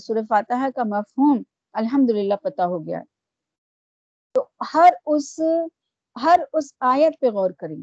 سور 0.00 0.16
فاتحہ 0.28 0.68
کا 0.76 0.82
مفہوم 0.86 1.42
الحمد 1.74 2.10
للہ 2.10 2.34
پتہ 2.42 2.62
ہو 2.62 2.84
گیا 2.86 3.02
تو 4.34 4.44
ہر 4.74 4.92
اس 5.06 5.38
ہر 6.16 6.40
اس 6.52 6.72
آیت 6.80 7.20
پہ 7.20 7.30
غور 7.30 7.50
کریں 7.50 7.76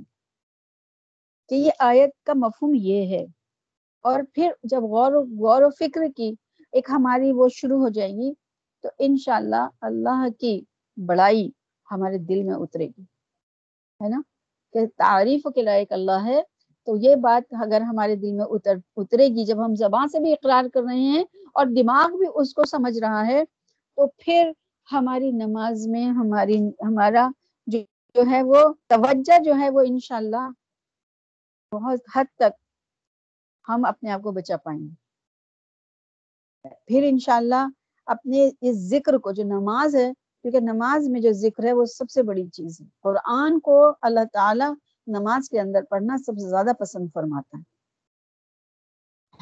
کہ 1.50 1.56
یہ 1.56 1.72
آیت 1.80 2.10
کا 2.24 2.34
مفہوم 2.36 2.74
یہ 2.74 3.08
ہے۔ 3.08 3.26
اور 4.06 4.20
پھر 4.34 4.52
جب 4.64 4.84
غور 4.84 5.12
و 5.14 5.22
غور 5.40 5.62
و 5.62 5.70
فکر 5.70 6.02
کی 6.16 6.32
ایک 6.76 6.90
ہماری 6.90 7.32
وہ 7.32 7.50
شروع 7.50 7.80
ہو 7.80 7.90
جائے 7.90 8.12
گی۔ 8.12 8.34
تو 8.82 8.90
انشاءاللہ 9.00 9.68
اللہ 9.82 10.30
کی 10.40 10.62
بڑائی 11.06 11.50
ہمارے 11.92 12.18
دل 12.18 12.44
میں 12.44 12.54
اترے 12.54 12.88
گی۔ 12.88 13.02
ہے 14.04 14.10
نا؟ 14.10 14.22
کہ 14.74 14.80
تعریف 14.98 15.44
کے 15.56 15.62
لائق 15.62 15.94
اللہ 15.94 16.26
ہے۔ 16.26 16.42
تو 16.86 16.98
یہ 16.98 17.16
بات 17.16 17.54
اگر 17.62 17.82
ہمارے 17.82 18.16
دل 18.16 18.32
میں 18.32 18.46
اتر، 18.50 18.76
اترے 18.98 19.28
گی، 19.28 19.46
جب 19.46 19.66
ہم 19.66 19.76
زبان 19.76 20.08
سے 20.08 20.20
بھی 20.20 20.34
اقرار 20.34 20.66
کر 20.74 20.82
رہے 20.82 21.00
ہیں 21.00 21.24
اور 21.54 21.66
دماغ 21.66 22.18
بھی 22.18 22.28
اس 22.36 22.54
کو 22.54 22.66
سمجھ 22.66 23.00
رہا 23.00 23.28
ہے، 23.28 23.46
تو 23.96 24.08
پھر 24.08 24.52
ہماری 24.92 25.32
نماز 25.32 25.88
میں 25.88 26.06
ہماری، 26.06 26.68
ہمارا 26.68 27.30
جو 27.68 27.80
جو 28.16 28.22
ہے 28.30 28.44
وہ 28.44 28.56
توجہ 28.88 29.44
جو 29.44 29.56
ہے 29.60 29.70
وہ 29.70 29.82
انشاءاللہ 29.88 30.50
بہت 31.72 32.00
حد 32.16 32.26
تک 32.36 32.54
ہم 33.70 33.86
اپنے 33.86 34.12
آپ 34.12 34.22
کو 34.22 34.32
بچا 34.32 34.58
پائیں 34.58 34.82
گے۔ 34.82 35.05
پھر 36.88 37.04
انشاءاللہ 37.10 37.68
اپنے 38.06 38.50
اس 38.62 38.76
ذکر 38.90 39.18
کو 39.18 39.32
جو 39.32 39.44
نماز 39.44 39.96
ہے، 39.96 40.12
کیونکہ 40.42 40.60
نماز 40.60 41.10
میں 41.10 41.22
جو 41.22 41.32
ذکر 41.32 41.64
ہے 41.64 41.74
وہ 41.74 41.86
سب 41.86 42.10
سے 42.10 42.24
بڑی 42.24 42.48
چیز 42.48 42.82
ہے۔ 42.82 42.86
قرآن 43.02 43.60
کو 43.60 43.78
اللہ 44.02 44.26
تعالیٰ 44.34 44.72
نماز 45.08 45.50
کے 45.50 45.60
اندر 45.60 45.84
پڑھنا 45.90 46.18
سب 46.18 46.40
سے 46.40 46.50
زیادہ 46.50 46.72
پسند 46.80 47.08
فرماتا 47.14 47.58
ہے۔ 47.58 47.64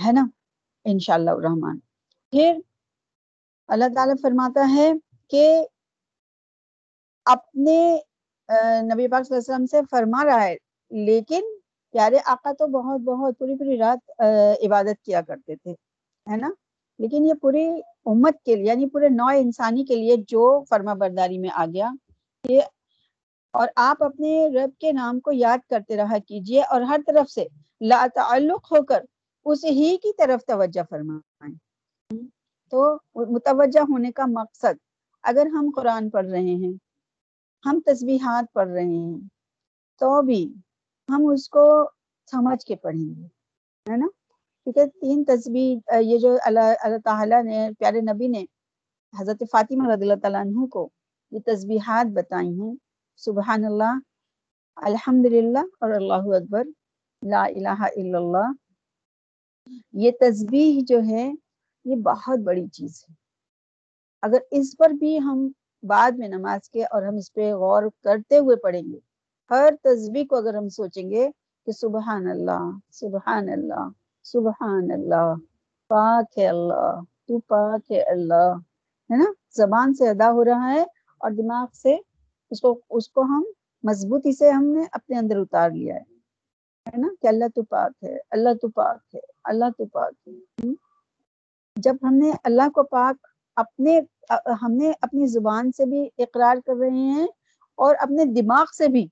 ہے 0.07 0.11
نا؟ 0.11 0.25
انشاءاللہ 0.85 1.29
الرحمن۔ 1.29 1.79
پھر 2.31 2.59
اللہ 3.67 3.85
تعالیٰ 3.95 4.15
فرماتا 4.21 4.61
ہے 4.75 4.91
کہ 5.27 5.65
اپنے 7.25 7.77
نبی 8.83 9.07
پاک 9.07 9.23
صلی 9.23 9.35
اللہ 9.35 9.43
علیہ 9.45 9.53
وسلم 9.53 9.65
سے 9.65 9.81
فرما 9.91 10.23
رہا 10.25 10.43
ہے، 10.43 10.55
لیکن 10.91 11.43
پیارے 11.93 12.17
آقا 12.25 12.51
تو 12.51 12.67
بہت 12.67 13.01
بہت 13.01 13.39
پوری 13.39 13.55
پوری 13.57 13.77
رات 13.77 14.21
عبادت 14.65 15.03
کیا 15.05 15.21
کرتے 15.21 15.55
تھے۔ 15.55 15.71
ہے 16.31 16.37
نا؟ 16.37 16.49
لیکن 16.99 17.25
یہ 17.25 17.33
پوری 17.33 17.65
امت 18.05 18.41
کے 18.43 18.55
لیے 18.55 18.65
یعنی 18.65 18.85
پورے 18.89 19.09
نو 19.09 19.25
انسانی 19.37 19.85
کے 19.85 19.95
لیے 19.95 20.15
جو 20.27 20.63
فرما 20.69 20.93
برداری 20.93 21.37
میں 21.37 21.49
آ 21.53 21.65
گیا، 21.73 21.89
یہ 22.43 22.61
اور 23.53 23.67
آپ 23.75 24.03
اپنے 24.03 24.47
رب 24.49 24.79
کے 24.79 24.91
نام 24.91 25.19
کو 25.19 25.31
یاد 25.31 25.69
کرتے 25.69 25.97
رہا 25.97 26.17
کیجیے 26.27 26.61
اور 26.61 26.81
ہر 26.81 26.99
طرف 27.07 27.29
سے 27.31 27.45
لا 27.81 28.05
تعلق 28.15 28.71
ہو 28.71 28.83
کر 28.83 29.03
اسے 29.45 29.69
ہی 29.69 29.97
کی 29.97 30.11
طرف 30.17 30.45
توجہ 30.45 30.83
فرمائیں۔ 30.89 31.55
تو 32.71 32.95
متوجہ 33.15 33.79
ہونے 33.89 34.11
کا 34.11 34.25
مقصد، 34.25 34.77
اگر 35.23 35.45
ہم 35.45 35.69
قرآن 35.75 36.09
پڑھ 36.09 36.25
رہے 36.25 36.55
ہیں، 36.55 36.73
ہم 37.63 37.79
تسبیحات 37.85 38.53
پڑھ 38.53 38.69
رہے 38.69 38.83
ہیں، 38.83 39.17
تو 40.01 40.21
بھی 40.21 40.53
ہم 41.09 41.27
اس 41.33 41.49
کو 41.49 41.65
سمجھ 42.31 42.65
کے 42.65 42.75
پڑھیں 42.75 43.09
گے، 43.15 43.25
ہے 43.85 43.97
نا؟ 43.97 44.07
کیونکہ 44.67 44.85
تین 44.85 45.23
تصویر 45.23 45.99
یہ 46.01 46.17
جو 46.17 46.35
اللہ 46.45 46.73
اللہ 46.83 46.97
تعالیٰ 47.05 47.43
نے، 47.43 47.69
پیارے 47.79 48.01
نبی 48.01 48.27
نے 48.27 48.43
حضرت 49.13 49.43
فاطمہ 49.51 49.87
رضی 49.87 50.01
اللہ 50.01 50.21
تعالیٰ 50.21 50.41
عنہ 50.41 50.65
کو 50.65 50.89
یہ 51.31 51.39
تسبیحات 51.45 52.11
بتائی 52.13 52.59
ہیں 52.61 52.73
سبحان 53.17 53.65
اللہ 53.65 53.99
الحمد 54.75 55.25
للہ 55.25 55.63
اور 55.79 55.89
اللہ 55.89 56.35
اکبر، 56.35 56.63
لا 57.21 57.43
الہ 57.43 57.79
الا 57.81 58.17
اللہ۔ 58.17 58.51
یہ 59.93 60.11
تسبیح 60.19 60.79
جو 60.87 60.99
ہے، 61.09 61.31
یہ 61.85 61.95
بہت 61.95 62.39
بڑی 62.39 62.67
چیز 62.67 63.03
ہے۔ 63.09 63.13
اگر 64.23 64.39
اس 64.51 64.75
پر 64.77 64.89
بھی 64.89 65.17
ہم 65.19 65.47
بعد 65.83 66.11
میں 66.11 66.27
نماز 66.27 66.69
کے 66.69 66.83
اور 66.85 67.03
ہم 67.03 67.15
اس 67.15 67.33
پہ 67.33 67.53
غور 67.53 67.83
کرتے 68.03 68.37
ہوئے 68.37 68.55
پڑھیں 68.55 68.81
گے، 68.81 68.99
ہر 69.51 69.73
تسبیح 69.83 70.23
کو 70.29 70.35
اگر 70.35 70.53
ہم 70.53 70.69
سوچیں 70.69 71.09
گے 71.11 71.29
کہ 71.67 71.71
سبحان 71.71 72.27
اللہ 72.27 72.69
سبحان 72.91 73.49
اللہ 73.49 73.89
سبحان 74.23 74.87
اللہ 74.91 75.33
پاک 75.87 76.37
ہے 76.37 76.47
اللہ، 76.47 76.99
تو 77.27 77.39
پاک 77.39 77.91
ہے 77.91 78.01
اللہ، 78.01 78.53
ہے 79.11 79.17
نا؟ 79.17 79.31
زبان 79.57 79.93
سے 79.93 80.09
ادا 80.09 80.31
ہو 80.31 80.45
رہا 80.45 80.73
ہے 80.73 80.81
اور 81.17 81.31
دماغ 81.31 81.65
سے 81.73 81.97
اس 82.51 82.61
کو 82.61 82.79
اس 82.89 83.09
کو 83.09 83.21
ہم 83.21 83.43
مضبوطی 83.83 84.31
سے 84.33 84.49
ہم 84.49 84.65
نے 84.65 84.83
اپنے 84.91 85.17
اندر 85.17 85.37
اتار 85.37 85.69
لیا 85.69 85.95
ہے 85.95 86.97
نا؟ 86.97 87.07
کہ 87.21 87.27
اللہ 87.27 87.45
تو 87.55 87.63
پاک 87.63 88.03
ہے، 88.03 88.17
اللہ 88.31 88.49
تو 88.61 88.69
پاک 88.69 89.15
ہے، 89.15 89.19
اللہ 89.43 89.65
تو 89.77 89.85
پاک 89.85 90.27
ہے۔ 90.27 90.67
جب 91.75 91.95
ہم 92.03 92.13
نے 92.13 92.31
اللہ 92.43 92.69
کو 92.69 92.83
پاک 92.83 93.27
اپنے، 93.55 94.01
ہم 94.61 94.71
نے 94.71 94.91
اپنی 95.01 95.27
زبان 95.27 95.71
سے 95.71 95.85
بھی 95.85 96.09
اقرار 96.17 96.55
کر 96.65 96.73
رہے 96.79 96.89
ہیں 96.89 97.27
اور 97.75 97.95
اپنے 97.99 98.25
دماغ 98.25 98.65
سے 98.77 98.87
بھی، 98.87 99.07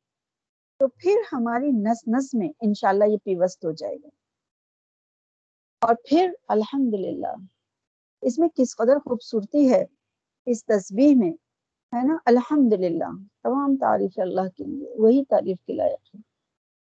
تو 0.79 0.87
پھر 0.87 1.15
ہماری 1.33 1.71
نس 1.71 2.07
نس 2.07 2.33
میں 2.33 2.49
انشاءاللہ 2.61 3.03
یہ 3.03 3.17
پیوست 3.23 3.65
ہو 3.65 3.71
جائے 3.71 3.95
گا۔ 3.95 4.09
اور 5.81 5.95
پھر 6.09 6.31
الحمد 6.47 6.93
للہ 6.93 7.35
اس 8.21 8.39
میں 8.39 8.49
کس 8.55 8.75
قدر 8.75 8.99
خوبصورتی 8.99 9.73
ہے 9.73 9.85
اس 10.45 10.65
تصویر 10.65 11.15
میں، 11.15 11.31
ہے 11.95 12.07
نا؟ 12.07 12.17
الحمد 12.25 12.73
للہ 12.73 13.09
تمام 13.43 13.75
تعریف 13.75 14.19
اللہ 14.19 14.47
کے 14.57 14.63
لیے، 14.63 14.93
وہی 14.97 15.23
تعریف 15.29 15.57
کے 15.67 15.73
لائق 15.73 16.15
ہے۔ 16.15 16.21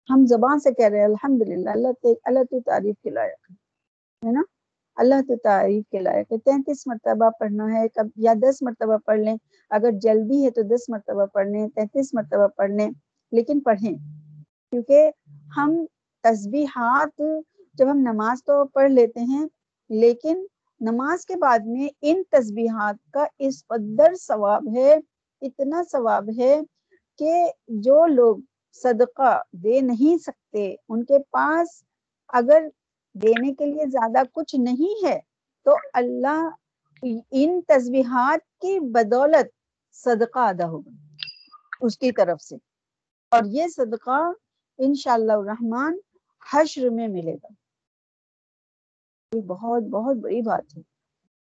ہم 0.10 0.26
زبان 0.26 0.60
سے 0.60 0.71
کہہ 0.71 0.86
رہے 0.86 0.98
ہیں 0.98 1.06
الحمد 1.06 1.41
للہ 1.41 1.69
اللہ 1.69 2.08
اللہ 2.24 2.39
تو 2.52 2.60
تعریف 2.60 2.95
کے 3.04 3.10
لائق 3.10 3.52
ہے 4.26 4.32
نا؟ 4.32 4.41
اللہ 4.95 5.15
تو 5.28 5.36
تعریف 5.36 5.89
کے 5.89 6.00
لائق 6.00 6.32
ہے۔ 6.32 6.38
تینتیس 6.38 6.88
مرتبہ 6.88 7.30
پڑھنا 7.39 7.74
ہے، 7.74 7.88
کب 7.88 8.08
یا 8.15 8.34
دس 8.34 8.62
مرتبہ 8.62 8.98
پڑھ 8.98 9.19
لیں۔ 9.19 9.38
اگر 9.69 9.91
جلدی 9.91 10.45
ہے 10.45 10.52
تو 10.52 10.62
دس 10.62 10.89
مرتبہ 10.89 11.26
پڑھ 11.26 11.48
لیں، 11.48 11.67
تینتیس 11.67 12.13
مرتبہ 12.13 12.48
پڑھ 12.48 12.71
لیں، 12.71 12.91
لیکن 13.32 13.60
پڑھیں۔ 13.60 13.93
کیونکہ 14.71 15.12
ہم 15.58 15.86
تسبیحات 16.24 17.21
جب 17.77 17.91
ہم 17.91 17.97
نماز 17.97 18.43
تو 18.43 18.65
پڑھ 18.65 18.91
لیتے 18.91 19.19
ہیں، 19.19 19.45
لیکن 19.89 20.45
نماز 20.81 21.25
کے 21.25 21.35
بعد 21.35 21.59
میں 21.65 21.88
ان 22.01 22.21
تسبیحات 22.29 22.95
کا 23.11 23.25
اس 23.39 23.67
قدر 23.67 24.15
ثواب 24.15 24.67
ہے، 24.75 24.99
اتنا 25.41 25.83
ثواب 25.91 26.29
ہے 26.38 26.59
کہ 27.19 27.45
جو 27.67 28.05
لوگ 28.05 28.38
صدقہ 28.73 29.41
دے 29.51 29.81
نہیں 29.81 30.17
سکتے، 30.17 30.75
ان 30.89 31.03
کے 31.03 31.19
پاس 31.31 31.67
اگر 32.27 32.67
دینے 33.13 33.53
کے 33.53 33.65
لیے 33.65 33.85
زیادہ 33.85 34.23
کچھ 34.31 34.55
نہیں 34.55 35.05
ہے 35.05 35.19
تو 35.65 35.75
اللہ 35.93 36.49
ان 37.31 37.61
تسبیحات 37.67 38.61
کی 38.61 38.79
بدولت 38.79 39.47
صدقہ 39.93 40.39
ادا 40.39 40.67
ہوگا 40.67 40.91
اس 41.81 41.97
کی 41.97 42.11
طرف 42.11 42.41
سے۔ 42.41 42.55
اور 43.31 43.43
یہ 43.45 43.67
صدقہ 43.67 44.31
انشاءاللہ 44.77 45.33
الرحمن 45.33 45.97
حشر 46.53 46.89
میں 46.89 47.07
ملے 47.07 47.35
گا۔ 47.35 47.47
یہ 49.33 49.41
بہت 49.41 49.83
بہت 49.83 50.15
بڑی 50.15 50.41
بات 50.41 50.77
ہے 50.77 50.81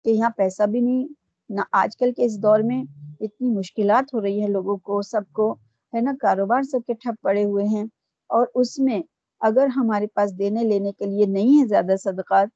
کہ 0.06 0.10
یہاں 0.10 0.30
پیسہ 0.30 0.64
بھی 0.64 0.80
نہیں، 0.80 1.08
نہ 1.50 1.62
آج 1.72 1.98
کل 1.98 2.12
کے 2.14 2.26
اس 2.26 2.38
دور 2.44 2.60
میں 2.60 2.84
اتنی 3.22 3.50
مشکلات 3.50 4.14
ہو 4.14 4.22
رہی 4.22 4.42
ہے 4.44 4.48
لوگوں 4.48 4.78
کو، 4.78 5.02
سب 5.02 5.22
کو، 5.32 5.54
ہے 5.94 6.02
نا؟ 6.02 6.12
کاروبار 6.20 6.62
سب 6.62 6.80
کے 6.88 6.94
ٹھپ 6.94 7.22
پڑے 7.22 7.44
ہوئے 7.44 7.66
ہیں 7.66 7.84
اور 8.30 8.48
اس 8.56 8.80
میں 8.80 9.02
اگر 9.42 9.68
ہمارے 9.76 10.08
پاس 10.08 10.38
دینے 10.38 10.64
لینے 10.64 10.92
کے 10.92 11.06
لیے 11.06 11.26
نہیں 11.26 11.62
ہے 11.62 11.68
زیادہ 11.68 11.96
صدقات 12.04 12.48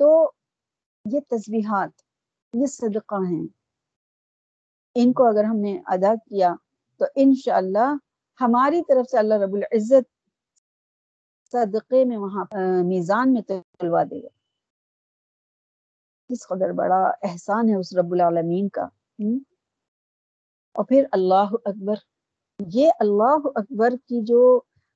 تو 0.00 0.30
یہ 1.04 1.20
تسبیحات، 1.28 1.90
یہ 2.54 2.66
صدقہ 2.66 3.20
ہیں۔ 3.30 3.46
ان 4.94 5.12
کو 5.12 5.26
اگر 5.26 5.44
ہم 5.44 5.56
نے 5.56 5.78
ادا 5.86 6.14
کیا 6.14 6.54
تو 6.98 7.04
انشاءاللہ 7.16 7.94
ہماری 8.40 8.82
طرف 8.82 9.10
سے 9.10 9.18
اللہ 9.18 9.34
رب 9.34 9.54
العزت 9.54 10.06
صدقے 11.52 12.04
میں 12.04 12.16
وہاں 12.16 12.44
میزان 12.84 13.32
میں 13.32 13.42
تلوا 13.42 14.02
دے 14.02 14.22
گا۔ 14.22 14.43
کس 16.30 16.46
قدر 16.48 16.72
بڑا 16.72 17.02
احسان 17.22 17.68
ہے 17.68 17.74
اس 17.74 17.92
رب 17.96 18.12
العالمین 18.12 18.68
کا 18.68 18.86
اور 20.74 20.84
پھر 20.84 21.04
اللہ 21.12 21.54
اکبر، 21.64 21.94
یہ 22.58 22.90
اللہ 23.00 23.48
اکبر 23.54 23.94
کی 24.06 24.20
جو 24.24 24.40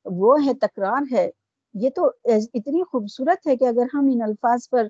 وہ 0.06 0.36
ہے، 0.44 0.54
تکرار 0.54 1.02
ہے، 1.12 1.28
یہ 1.74 1.90
تو 1.90 2.06
اتنی 2.24 2.82
خوبصورت 2.84 3.46
ہے 3.46 3.56
کہ 3.56 3.64
اگر 3.64 3.86
ہم 3.94 4.08
ان 4.12 4.22
الفاظ 4.22 4.68
پر 4.70 4.86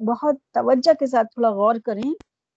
بہت 0.00 0.34
توجہ 0.54 0.92
کے 0.98 1.06
ساتھ 1.06 1.32
تھوڑا 1.32 1.50
غور 1.50 1.74
کریں 1.84 2.12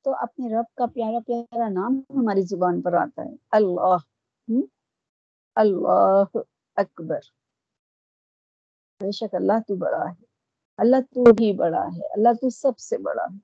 تو 0.06 0.14
اپنے 0.22 0.54
رب 0.56 0.66
کا 0.78 0.86
پیارا 0.94 1.20
پیارا 1.28 1.68
نام 1.70 2.00
ہماری 2.10 2.42
زبان 2.48 2.82
پر 2.82 2.94
آتا 2.94 3.24
ہے، 3.24 3.36
اللہ 3.52 3.98
اللہ 5.58 6.38
اکبر۔ 6.78 7.20
بے 9.02 9.12
شک 9.12 9.36
اللہ 9.36 9.60
تو 9.68 9.76
بڑا 9.76 10.04
ہے۔ 10.10 10.33
اللہ 10.78 10.96
تو 11.14 11.24
ہی 11.40 11.54
بڑا 11.54 11.84
ہے، 11.98 12.14
اللہ 12.14 12.30
تو 12.42 12.50
سب 12.50 12.80
سے 12.80 12.98
بڑا 12.98 13.24
ہے۔ 13.24 13.38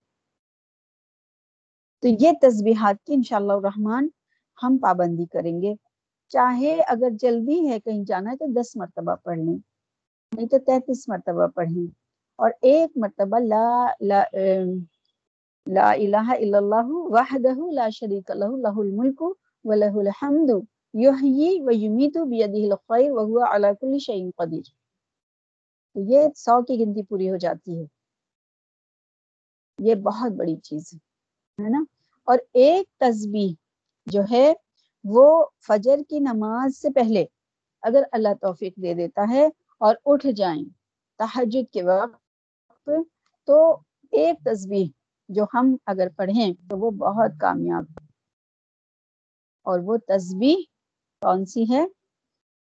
تو 2.02 2.08
یہ 2.20 2.32
تسبیحات 2.42 3.06
کی 3.06 3.14
انشاءاللہ 3.14 3.54
الرحمن 3.54 4.08
ہم 4.64 4.78
پابندی 4.78 5.26
کریں 5.26 5.62
گے۔ 5.62 5.74
چاہے 6.30 6.82
اگر 6.88 7.10
جلدی 7.20 7.70
ہے 7.70 7.80
کہیں 7.80 8.04
جانا 8.06 8.32
ہے 8.32 8.38
تو 8.38 8.46
دس 8.62 8.76
مرتبہ 8.76 9.16
پڑھ 9.16 9.38
لیں، 9.38 9.58
نہیں 10.36 10.48
تو 10.48 10.58
تینتیس 10.60 11.10
مرتبہ 11.10 11.48
پڑھیں۔ 11.48 11.88
اور 12.36 12.52
ایک 12.62 12.92
مرتبہ 12.96 13.40
لا 13.40 13.88
لا 14.02 14.24
لا 15.68 15.92
الہ 15.92 16.28
الا 16.30 16.58
اللہ 16.58 16.88
وحدہ 16.88 17.72
لا 17.72 17.90
شریک 17.90 18.32
لہ 18.32 18.46
لہ 18.46 18.76
الملک 18.76 19.22
و 19.66 19.74
لہ 19.74 20.00
الحمد، 20.00 20.50
یحیی 20.94 21.62
و 21.62 21.72
یمیت 21.72 22.18
بیدہ 22.18 22.62
الخیر 22.66 23.12
وهو 23.12 23.44
علی 23.56 23.68
کل 23.82 23.98
شیء 24.00 24.30
قدیر۔ 24.38 24.79
تو 25.96 26.02
یہ 26.14 26.28
سو 26.36 26.62
کی 26.62 26.80
گنتی 26.80 27.04
پوری 27.04 27.30
ہو 27.30 27.38
جاتی 27.38 27.80
ہے۔ 27.80 27.86
یہ 29.80 29.96
بہت 29.96 30.32
بڑی 30.32 30.56
چیز 30.56 30.94
ہے 30.94 31.70
نا؟ 31.70 31.84
اور 32.24 32.38
ایک 32.54 32.88
تسبیح 32.98 33.54
جو 34.06 34.22
ہے، 34.32 34.54
وہ 35.04 35.46
فجر 35.68 35.98
کی 36.10 36.20
نماز 36.20 36.78
سے 36.78 36.90
پہلے 36.90 37.26
اگر 37.82 38.04
اللہ 38.12 38.34
توفیق 38.42 38.76
دے 38.76 38.94
دیتا 38.94 39.26
ہے 39.30 39.46
اور 39.78 39.96
اٹھ 40.06 40.28
جائیں 40.36 40.64
تحجد 41.20 41.74
کے 41.74 41.84
وقت، 41.84 42.90
تو 43.48 43.78
ایک 44.12 44.38
تسبیح 44.46 44.88
جو 45.30 45.44
ہم 45.54 45.76
اگر 45.86 46.08
پڑھیں 46.16 46.54
تو 46.70 46.78
وہ 46.78 46.92
بہت 46.92 47.32
کامیاب 47.40 47.86
اور 49.66 49.80
وہ 49.84 49.98
تسبیح 49.98 50.64
کون 51.22 51.46
سی 51.46 51.64
ہے؟ 51.70 51.86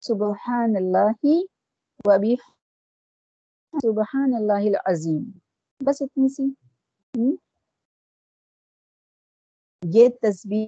سبحان 0.01 0.75
اللہ 0.75 1.25
وبی 2.05 2.35
سبحان 3.81 4.33
اللہ 4.35 4.69
العظیم۔ 4.69 5.31
بس 5.79 6.01
اتنی 6.01 6.29
سی۔ 6.29 6.43
یہ 9.93 10.09
تسبیح، 10.21 10.67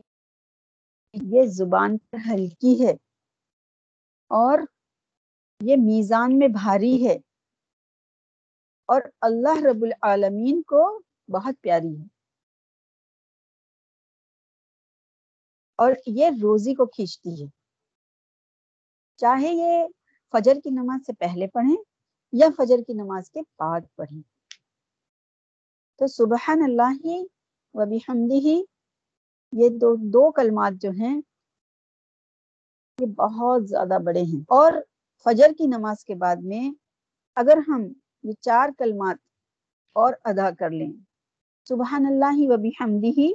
یہ 1.13 1.45
زبان 1.45 1.97
پر 1.97 2.17
ہلکی 2.29 2.87
ہے 2.87 2.91
اور 4.27 4.59
یہ 5.61 5.75
میزان 5.79 6.39
میں 6.39 6.47
بھاری 6.47 7.07
ہے 7.07 7.15
اور 8.85 9.01
اللہ 9.21 9.57
رب 9.57 9.83
العالمین 9.83 10.61
کو 10.61 11.01
بہت 11.33 11.55
پیاری 11.61 12.01
ہے۔ 12.01 12.05
اور 15.75 15.91
یہ 16.07 16.29
روزی 16.41 16.73
کو 16.73 16.85
کھینچتی 16.85 17.43
ہے۔ 17.43 17.49
چاہے 19.17 19.47
یہ 19.47 19.87
فجر 20.31 20.53
کی 20.63 20.69
نماز 20.69 21.05
سے 21.05 21.13
پہلے 21.13 21.47
پڑھیں 21.47 21.96
یا 22.31 22.47
فجر 22.57 22.77
کی 22.87 22.93
نماز 22.93 23.31
کے 23.31 23.41
بعد 23.59 23.81
پڑھیں۔ 23.95 24.21
تو 25.95 26.07
سبحان 26.07 26.61
اللہ 26.63 27.23
و 27.73 27.85
بحمدہ، 27.85 28.61
یہ 29.51 29.69
دو 29.69 29.95
دو 29.95 30.31
کلمات 30.31 30.73
جو 30.81 30.89
ہیں، 30.89 31.21
یہ 32.99 33.05
بہت 33.05 33.67
زیادہ 33.67 33.97
بڑے 34.03 34.21
ہیں۔ 34.21 34.41
اور 34.47 34.73
فجر 35.23 35.47
کی 35.57 35.67
نماز 35.67 36.05
کے 36.05 36.15
بعد 36.15 36.35
میں 36.35 36.71
اگر 37.35 37.57
ہم 37.67 37.83
یہ 38.23 38.31
چار 38.39 38.69
کلمات 38.77 39.17
اور 39.93 40.13
ادا 40.23 40.49
کر 40.59 40.69
لیں، 40.69 40.91
سبحان 41.65 42.05
اللہ 42.05 42.35
و 42.39 42.57
بحمدہ، 42.57 43.31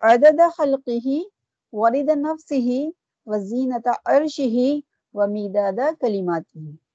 عدد 0.00 0.40
خلقہ، 0.56 1.08
ورد 1.72 2.08
نفسہ 2.16 2.88
وزینت 3.26 3.88
عرشہ 4.04 4.78
ومیداد 5.12 6.00
کلماتہ۔ 6.00 6.87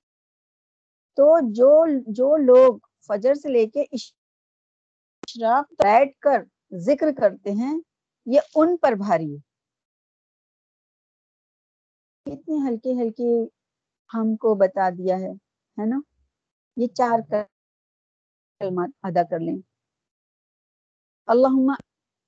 تو 1.17 1.39
جو 1.53 1.85
جو 2.07 2.37
لوگ 2.37 2.77
فجر 3.07 3.33
سے 3.33 3.49
لے 3.49 3.65
کے 3.67 3.81
اشراق 3.91 5.73
بیٹھ 5.83 6.19
کر 6.19 6.43
ذکر 6.77 7.11
کرتے 7.17 7.51
ہیں، 7.51 7.79
یہ 8.25 8.39
ان 8.55 8.77
پر 8.77 8.91
بھاری 8.97 9.35
ہے۔ 9.35 9.41
کتنی 12.25 12.55
ہلکی 12.67 12.91
ہلکی 13.01 13.31
ہم 14.13 14.35
کو 14.35 14.55
بتا 14.55 14.89
دیا 14.89 15.15
ہے 15.15 15.31
ہے 15.77 15.85
نا؟ 15.85 15.99
یہ 16.77 16.87
چار 16.87 17.19
کلمات 17.29 18.89
ادا 19.03 19.23
کر 19.23 19.39
لیں۔ 19.39 19.57
اللہم 21.27 21.69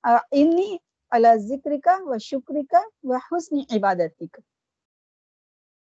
انی 0.04 0.78
علی 1.12 1.38
ذکر 1.48 1.71
کا 1.84 1.98
و 2.02 2.17
شکر 2.17 2.56
کا 2.69 2.82
و 3.04 3.15
حسن 3.15 3.56
عبادتی 3.69 4.28
کا 4.28 4.41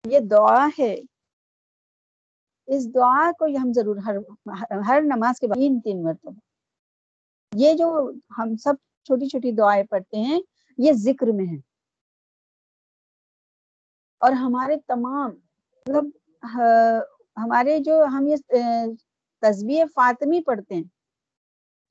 یہ 0.06 0.20
دعا 0.32 0.68
ہے 0.80 0.96
اس 2.68 2.94
دعا 2.96 3.32
کو 3.40 3.46
ہم 3.64 3.72
ضرور 3.76 3.98
ہر 4.06 4.16
ہر 4.88 5.02
نماز 5.02 5.40
کے 5.40 5.48
بعد 5.48 5.56
تین 5.56 5.80
تین 5.80 6.04
مرتبہ۔ 6.04 6.40
یہ 7.56 7.74
جو 7.74 8.12
ہم 8.38 8.56
سب 8.56 8.74
چھوٹی 9.06 9.28
چھوٹی 9.30 9.52
دعائیں 9.52 9.84
پڑھتے 9.84 10.18
ہیں، 10.18 10.40
یہ 10.78 10.92
ذکر 10.94 11.28
میں 11.28 11.46
ہے 11.46 11.58
اور 14.20 14.32
ہمارے 14.32 14.76
تمام 14.88 15.32
مطلب 15.32 16.06
ہمارے 17.38 17.80
جو 17.80 18.04
ہم 18.14 18.28
یہ 18.28 18.36
تصویر 19.42 19.86
فاطمی 19.96 20.42
پڑھتے 20.42 20.76
ہیں۔ 20.76 20.84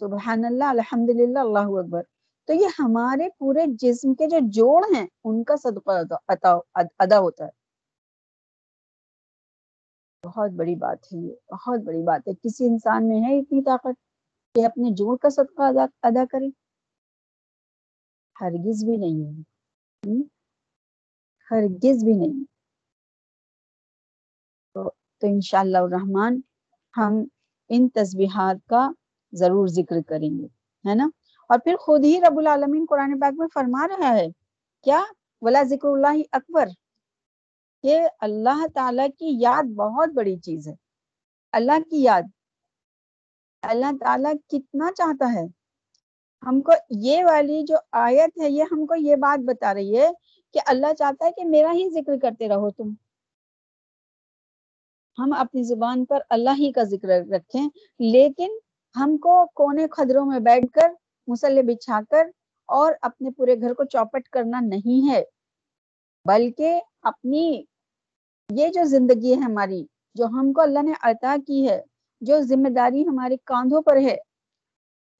سبحان 0.01 0.45
اللہ 0.45 0.65
الحمد 0.65 1.11
للہ 1.11 1.39
اللہ 1.39 1.79
اکبر۔ 1.81 2.03
تو 2.47 2.53
یہ 2.53 2.67
ہمارے 2.79 3.29
پورے 3.39 3.65
جسم 3.81 4.15
کے 4.15 4.27
جو 4.27 4.39
جوڑ 4.53 4.83
ہیں، 4.95 5.07
ان 5.25 5.45
کا 5.45 5.57
صدقہ 5.63 5.93
ادا 6.99 7.19
ہوتا 7.19 7.45
ہے۔ 7.45 7.66
بہت 10.27 10.51
بڑی 10.51 10.75
بات 10.75 11.13
ہے 11.13 11.19
یہ 11.19 11.35
بہت 11.53 11.81
بڑی 11.81 12.03
بات 12.03 12.29
ہے۔ 12.29 12.35
کسی 12.35 12.67
انسان 12.67 13.09
میں 13.09 13.21
ہے 13.21 13.39
اتنی 13.39 13.63
طاقت 13.63 13.97
کہ 14.55 14.67
اپنے 14.67 14.91
جوڑ 14.91 15.17
کا 15.17 15.29
صدقہ 15.29 15.63
ادا 15.63 15.87
ادا 16.03 16.25
کرے؟ 16.31 16.47
ہرگز 18.41 18.85
بھی 18.85 18.97
نہیں 18.97 19.27
ہے۔ 19.27 19.43
ہرگز 21.51 22.05
بھی 22.05 22.15
نہیں۔ 22.15 22.45
تو, 24.75 24.91
تو 25.21 25.27
انشاءاللہ 25.27 25.79
الرحمن 25.79 26.41
ہم 26.97 27.25
ان 27.69 27.89
تسبیحات 27.89 28.69
کا 28.69 28.91
ضرور 29.33 29.67
ذکر 29.67 30.03
کریں 30.03 30.39
گے 30.39 30.47
ہے 30.89 30.95
نا؟ 30.95 31.09
اور 31.49 31.59
پھر 31.65 31.77
خود 31.77 32.05
ہی 32.05 32.21
رب 32.21 32.39
العالمین 32.39 32.87
قرآن 32.89 33.21
پاک 33.21 33.35
میں 33.39 33.47
فرما 33.55 33.89
رہا 33.89 34.15
ہے 34.15 34.27
کیا؟ 34.83 35.03
ولا 35.41 35.63
ذکر 35.63 35.89
اللہ 35.89 36.23
اکبر۔ 36.33 36.67
کہ 37.87 38.01
اللہ 38.21 38.67
تعالی 38.75 39.03
کی 39.19 39.37
یاد 39.41 39.63
بہت 39.63 40.09
بڑی 40.09 40.37
چیز 40.37 40.69
ہے۔ 40.69 40.75
اللہ 41.53 41.91
کی 41.91 42.03
یاد۔ 42.03 42.23
اللہ 43.63 43.97
تعالیٰ 44.01 44.33
کتنا 44.49 44.91
چاہتا 44.97 45.33
ہے۔ 45.35 45.47
ہم 46.47 46.61
کو 46.61 46.73
یہ 46.91 47.25
والی 47.25 47.63
جو 47.63 47.77
آیت 47.93 48.41
ہے، 48.41 48.51
یہ 48.51 48.65
ہم 48.73 48.87
کو 48.87 48.95
یہ 48.95 49.17
بات 49.17 49.45
بتا 49.45 49.75
رہی 49.75 49.99
ہے 49.99 50.09
کہ 50.53 50.61
اللہ 50.67 50.95
چاہتا 50.99 51.27
ہے 51.27 51.33
کہ 51.33 51.45
میرا 51.45 51.73
ہی 51.73 51.91
ذکر 51.91 52.19
کرتے 52.23 52.49
رہو 52.49 52.71
تم۔ 52.71 52.91
ہم 55.19 55.33
اپنی 55.33 55.63
زبان 55.63 56.05
پر 56.05 56.19
اللہ 56.31 56.51
ہی 56.59 56.73
کا 56.73 56.83
ذکر 56.83 57.09
رکھیں، 57.09 57.69
لیکن 57.99 58.51
ہم 58.97 59.17
کو 59.17 59.47
کونے 59.47 59.87
خدروں 59.91 60.27
میں 60.27 60.41
بیٹھ 60.41 60.67
کر، 60.73 60.89
مسلح 61.27 61.61
بچھا 61.67 62.01
کر 62.11 62.31
اور 62.67 62.93
اپنے 63.03 63.31
پورے 63.31 63.61
گھر 63.61 63.75
کو 63.75 63.85
چوپٹ 63.85 64.29
کرنا 64.29 64.61
نہیں 64.61 65.11
ہے، 65.11 65.25
بلکہ 66.25 66.81
اپنی 67.03 67.65
یہ 68.51 68.69
جو 68.69 68.85
زندگی 68.85 69.33
ہے 69.35 69.39
ہماری، 69.41 69.85
جو 70.17 70.25
ہم 70.25 70.53
کو 70.53 70.61
اللہ 70.61 70.83
نے 70.83 70.93
عطا 71.03 71.35
کی 71.47 71.69
ہے، 71.69 71.81
جو 72.23 72.41
ذمہ 72.41 72.69
داری 72.69 73.03
ہمارے 73.09 73.37
کاندھوں 73.45 73.81
پر 73.83 73.97
ہے، 73.97 74.17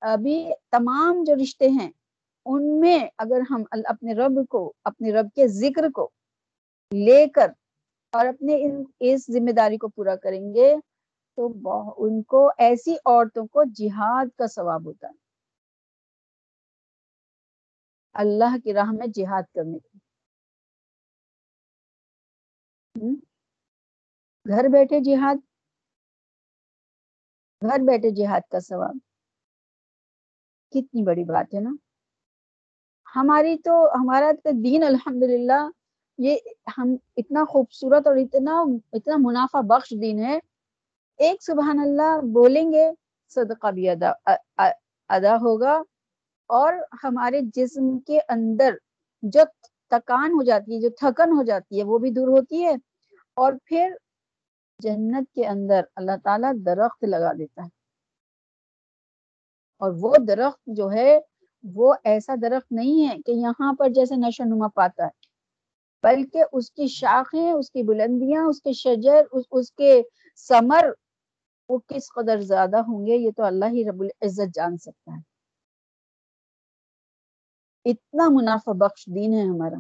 ابھی 0.03 0.37
تمام 0.71 1.23
جو 1.25 1.35
رشتے 1.43 1.69
ہیں، 1.69 1.91
ان 2.47 2.81
میں 2.81 2.99
اگر 3.19 3.41
ہم 3.51 3.63
اپنے 3.85 4.15
رب 4.15 4.39
کو، 4.49 4.73
اپنے 4.85 5.13
رب 5.13 5.29
کے 5.35 5.49
ذکر 5.49 5.91
کو 5.95 6.09
لے 6.93 7.27
کر 7.27 7.51
اور 8.13 8.27
اپنے 8.27 8.57
اس 9.01 9.27
ذمہ 9.33 9.53
داری 9.53 9.77
کو 9.77 9.89
پورا 9.89 10.17
کریں 10.17 10.55
گے، 10.55 10.75
تو 11.39 11.49
ان 11.99 12.23
کو 12.23 12.49
ایسی 12.59 12.95
عورتوں 13.05 13.47
کو 13.47 13.65
جہاد 13.75 14.27
کا 14.39 14.47
ثواب 14.47 14.87
ہوتا۔ 14.87 15.09
ہے 15.09 15.15
اللہ 18.15 18.57
کی 18.65 18.73
راہ 18.75 18.93
میں 18.93 19.07
جہاد 19.15 19.43
کرنے 19.55 19.79
کی 19.79 19.96
گھر 24.49 24.69
بیٹھے 24.69 25.01
جہاد۔ 25.01 25.35
گھر 27.63 27.79
بیٹھے 27.87 28.11
جہاد 28.11 28.41
کا 28.51 28.61
ثواب۔ 28.61 28.97
کتنی 30.71 31.03
بڑی 31.03 31.25
بات 31.25 31.55
ہے 31.55 31.61
نا۔ 31.61 31.71
ہماری 33.17 33.59
تو، 33.59 33.89
ہمارا 33.95 34.31
دین 34.65 34.83
الحمدللہ، 34.85 35.69
یہ 36.19 36.37
ہم 36.79 36.97
اتنا 37.17 37.45
خوبصورت 37.45 38.07
اور 38.07 38.17
اتنا 38.17 38.63
اتنا 38.93 39.17
منافع 39.19 39.61
بخش 39.61 39.95
دین 40.03 40.19
ہے۔ 40.19 40.39
ایک 41.17 41.43
سبحان 41.43 41.81
اللہ 41.81 42.21
بولیں 42.33 42.73
گے، 42.73 42.91
صدقہ 43.29 43.71
بھی 43.71 43.89
ادا 43.89 44.13
ادا 45.09 45.37
ہوگا۔ 45.37 45.83
اور 46.47 46.73
ہمارے 47.05 47.41
جسم 47.55 47.99
کے 47.99 48.19
اندر 48.29 48.75
جو 49.23 49.41
تکان 49.89 50.33
ہو 50.33 50.43
جاتی 50.43 50.75
ہے 50.75 50.81
جو 50.81 50.89
تھکن 50.91 51.33
ہو 51.33 51.43
جاتی 51.43 51.79
ہے 51.79 51.85
وہ 51.85 51.99
بھی 51.99 52.11
دور 52.11 52.29
ہوتی 52.29 52.65
ہے۔ 52.65 52.75
اور 53.35 53.53
پھر 53.65 53.93
جنت 54.79 55.35
کے 55.35 55.47
اندر 55.47 55.81
اللہ 55.97 56.17
تعالیٰ 56.25 56.53
درخت 56.67 57.05
لگا 57.05 57.33
دیتا 57.33 57.63
ہے۔ 57.63 57.69
اور 59.81 59.93
وہ 60.01 60.15
درخت 60.29 60.61
جو 60.67 60.93
ہے 60.93 61.19
وہ 61.65 61.95
ایسا 62.05 62.35
درخت 62.43 62.73
نہیں 62.73 63.09
ہے 63.09 63.17
کہ 63.27 63.31
یہاں 63.31 63.73
پر 63.73 63.89
جیسے 63.89 64.15
نشو 64.17 64.45
نما 64.45 64.69
پاتا 64.69 65.05
ہے 65.05 65.27
بلکہ 66.03 66.45
اس 66.53 66.71
کی 66.71 66.87
شاخیں 66.87 67.53
اس 67.53 67.71
کی 67.71 67.83
بلندیاں 67.83 68.43
اس 68.43 68.63
کے 68.63 68.73
شجر 68.73 69.23
اس, 69.33 69.45
اس 69.51 69.73
کے 69.73 70.03
سمر 70.37 70.91
وہ 71.69 71.79
کس 71.79 72.13
قدر 72.15 72.41
زیادہ 72.41 72.77
ہوں 72.77 73.07
گے 73.07 73.17
یہ 73.17 73.31
تو 73.37 73.43
اللہ 73.43 73.65
ہی 73.65 73.85
رب 73.85 74.01
العزت 74.01 74.55
جان 74.55 74.77
سکتا 74.77 75.13
ہے۔ 75.13 75.36
اتنا 77.87 78.29
منافع 78.29 78.73
بخش 78.73 79.07
دین 79.07 79.33
ہے 79.35 79.43
ہمارا۔ 79.43 79.77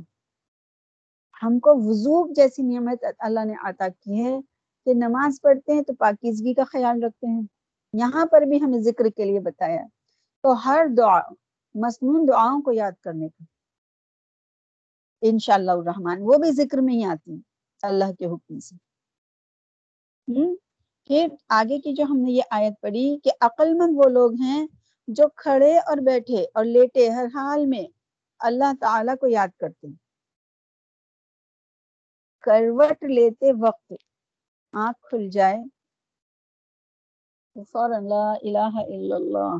ہم 1.43 1.59
کو 1.59 1.75
وضو 1.77 2.33
جیسی 2.33 2.63
نعمت 2.63 3.05
اللہ 3.19 3.45
نے 3.45 3.55
عطا 3.65 3.89
کی 3.89 4.25
ہے 4.25 4.41
کہ 4.87 4.95
نماز 4.95 5.41
پڑھتے 5.43 5.73
ہیں 5.73 5.83
تو 5.83 5.95
پاکیزگی 5.95 6.55
کا 6.55 6.65
خیال 6.65 7.03
رکھتے 7.03 7.27
ہیں۔ 7.27 7.43
یہاں 7.93 8.27
پر 8.27 8.43
بھی 8.43 8.63
ہمیں 8.63 8.81
ذکر 8.81 9.05
کے 9.17 9.25
لیے 9.25 9.41
بتایا۔ 9.41 9.83
تو 10.43 10.53
ہر 10.53 10.87
دعا 10.97 11.21
مصنون 11.75 12.29
دعاؤں 12.29 12.63
کو 12.63 12.73
یاد 12.73 12.93
کرنے 13.01 13.29
کا۔ 13.29 13.45
انشاءاللہ 15.23 15.71
الرحمن، 15.71 16.19
وہ 16.21 16.37
بھی 16.37 16.51
ذکر 16.51 16.79
میں 16.79 16.95
ہی 16.95 17.05
آتی 17.05 17.31
ہیں۔ 17.31 17.41
اللہ 17.83 18.13
کے 18.13 18.27
حکم 18.27 18.59
سے۔ 18.59 18.77
پھر 21.05 21.27
آگے 21.49 21.81
کی 21.81 21.93
جو 21.93 22.05
ہم 22.05 22.17
نے 22.17 22.33
یہ 22.33 22.43
آیت 22.51 22.81
پڑھی 22.81 23.19
کہ 23.25 23.31
عقل 23.41 23.75
مند 23.75 23.93
وہ 23.95 24.09
لوگ 24.09 24.33
ہیں 24.35 24.67
جو 25.09 25.25
کھڑے 25.37 25.79
اور 25.79 25.97
بیٹھے 25.97 26.45
اور 26.55 26.65
لیٹے 26.65 27.09
ہر 27.09 27.25
حال 27.35 27.67
میں۔ 27.67 27.96
اللہ 28.41 28.73
تعالی 28.81 29.17
کو 29.21 29.27
یاد 29.27 29.49
کرتے 29.59 29.87
ہیں 29.87 29.95
کروٹ 32.45 33.05
لیتے 33.17 33.53
وقت 33.61 33.93
آنکھ 34.75 34.99
کھل 35.09 35.29
جائے۔ 35.33 35.59
فوراً 37.73 38.05
لا 38.09 38.25
الہ 38.43 38.73
الا 38.87 39.17
اللہ۔ 39.17 39.53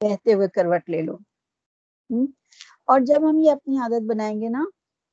کہتے 0.00 0.32
ہوئے 0.34 0.48
کروٹ 0.48 0.90
لے 0.90 1.02
لو۔ 1.02 1.16
اور 2.88 3.00
جب 3.00 3.28
ہم 3.30 3.38
یہ 3.38 3.50
اپنی 3.52 3.78
عادت 3.78 4.02
بنائیں 4.06 4.40
گے 4.40 4.48
نا، 4.48 4.64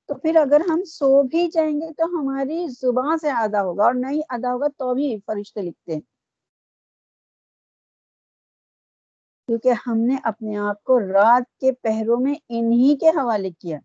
تو 0.10 0.16
پھر 0.16 0.36
اگر 0.36 0.62
ہم 0.70 0.84
سو 0.88 1.24
بھی 1.24 1.48
جائیں 1.52 1.82
گے 1.82 1.94
تو 1.98 2.06
ہماری 2.20 2.68
زبان 2.82 3.18
سے 3.18 3.30
ادا 3.32 3.62
ہوگا، 3.62 3.84
اور 3.84 3.94
نہیں 3.94 4.22
ادا 4.30 4.54
ہوگا 4.54 4.68
تو 4.78 4.94
بھی 4.94 5.18
فرشتے 5.26 5.62
لکھتے 5.62 5.94
ہیں۔ 5.94 6.02
کیونکہ 9.52 9.70
ہم 9.88 9.98
نے 9.98 10.16
اپنے 10.24 10.58
آپ 10.58 10.84
کو 10.84 11.00
رات 11.00 11.60
کے 11.60 11.72
پہروں 11.72 12.20
میں 12.20 12.34
انہی 12.50 12.98
کے 12.98 13.10
حوالے 13.10 13.50
کیا۔ 13.52 13.78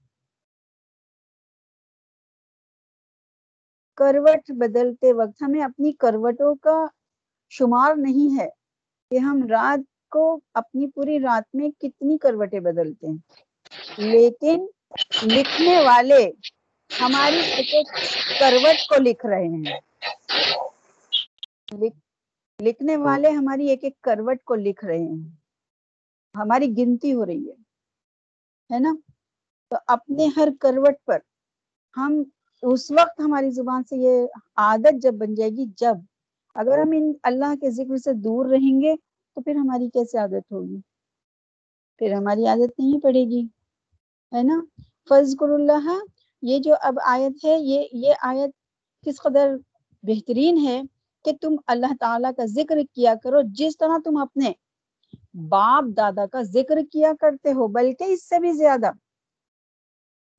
کروٹ 3.98 4.50
بدلتے 4.50 5.12
وقت 5.12 5.42
ہمیں 5.42 5.62
اپنی 5.62 5.92
کروٹوں 5.92 6.54
کا 6.54 6.76
شمار 7.52 7.94
نہیں 7.96 8.40
ہے 8.40 8.48
کہ 9.10 9.18
ہم 9.18 9.42
رات 9.50 9.80
کو 10.10 10.22
اپنی 10.54 10.90
پوری 10.90 11.20
رات 11.20 11.54
میں 11.54 11.70
کتنی 11.80 12.18
کروٹیں 12.18 12.60
بدلتے 12.60 13.06
ہیں۔ 13.06 13.18
لیکن 13.98 14.66
لکھنے 15.26 15.82
والے 15.82 16.30
ہماری 16.90 17.40
ایک 17.50 17.74
ایک 17.74 17.88
کروٹ 18.40 18.86
کو 18.88 19.02
لکھ 19.02 19.26
رہے 19.26 19.46
ہیں۔ 19.46 19.64
لکھنے 22.58 22.96
والے 22.96 23.30
ہماری 23.30 23.68
ایک 23.68 23.84
ایک 23.84 24.00
کروٹ 24.00 24.44
کو 24.44 24.54
لکھ 24.54 24.84
رہے 24.84 24.98
ہیں۔ 24.98 25.45
ہماری 26.36 26.66
گنتی 26.76 27.12
ہو 27.14 27.26
رہی 27.26 27.48
ہے 28.70 28.78
نا؟ 28.78 28.94
تو 29.70 29.76
اپنے 29.86 30.26
ہر 30.36 30.48
کروٹ 30.60 31.04
پر 31.06 31.18
ہم، 31.96 32.22
اس 32.62 32.90
وقت 32.90 33.20
ہماری 33.20 33.50
زبان 33.50 33.82
سے 33.84 33.96
یہ 33.96 34.26
عادت 34.56 35.02
جب 35.02 35.14
بن 35.14 35.34
جائے 35.34 35.50
گی، 35.50 35.64
جب 35.76 35.96
اگر 36.56 36.78
ہم 36.78 36.90
ان 36.96 37.12
اللہ 37.22 37.54
کے 37.60 37.70
ذکر 37.70 37.96
سے 37.96 38.12
دور 38.24 38.46
رہیں 38.46 38.80
گے 38.80 38.94
تو 39.36 39.40
پھر 39.40 39.54
ہماری 39.54 39.88
کیسے 39.88 40.18
عادت 40.18 40.52
ہوگی؟ 40.52 40.80
پھر 42.00 42.12
ہماری 42.12 42.46
عادت 42.46 42.78
نہیں 42.78 43.00
پڑے 43.00 43.24
گی، 43.30 43.42
ہے 44.32 44.42
نا؟ 44.42 44.60
فضکر 45.08 45.50
اللہ، 45.50 45.88
یہ 46.42 46.58
جو 46.58 46.74
اب 46.80 46.98
آیت 47.06 47.44
ہے، 47.44 47.58
یہ 47.60 47.86
یہ 47.92 48.14
آیت 48.22 48.50
کس 49.06 49.20
قدر 49.22 49.56
بہترین 50.04 50.58
ہے 50.58 50.80
کہ 51.24 51.32
تم 51.40 51.56
اللہ 51.66 51.92
تعالیٰ 52.00 52.30
کا 52.36 52.44
ذکر 52.46 52.78
کیا 52.92 53.14
کرو، 53.22 53.40
جس 53.52 53.76
طرح 53.78 53.98
تم 54.04 54.16
اپنے 54.16 54.52
باپ 55.36 55.84
دادا 55.96 56.26
کا 56.26 56.42
ذکر 56.42 56.78
کیا 56.92 57.12
کرتے 57.20 57.52
ہو، 57.52 57.66
بلکہ 57.68 58.04
اس 58.04 58.28
سے 58.28 58.38
بھی 58.38 58.52
زیادہ، 58.52 58.90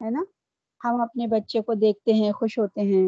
ہے 0.01 0.10
نا؟ 0.10 0.23
ہم 0.81 1.01
اپنے 1.01 1.27
بچے 1.27 1.62
کو 1.62 1.73
دیکھتے 1.73 2.13
ہیں، 2.13 2.31
خوش 2.31 2.60
ہوتے 2.60 2.81
ہیں۔ 2.81 3.07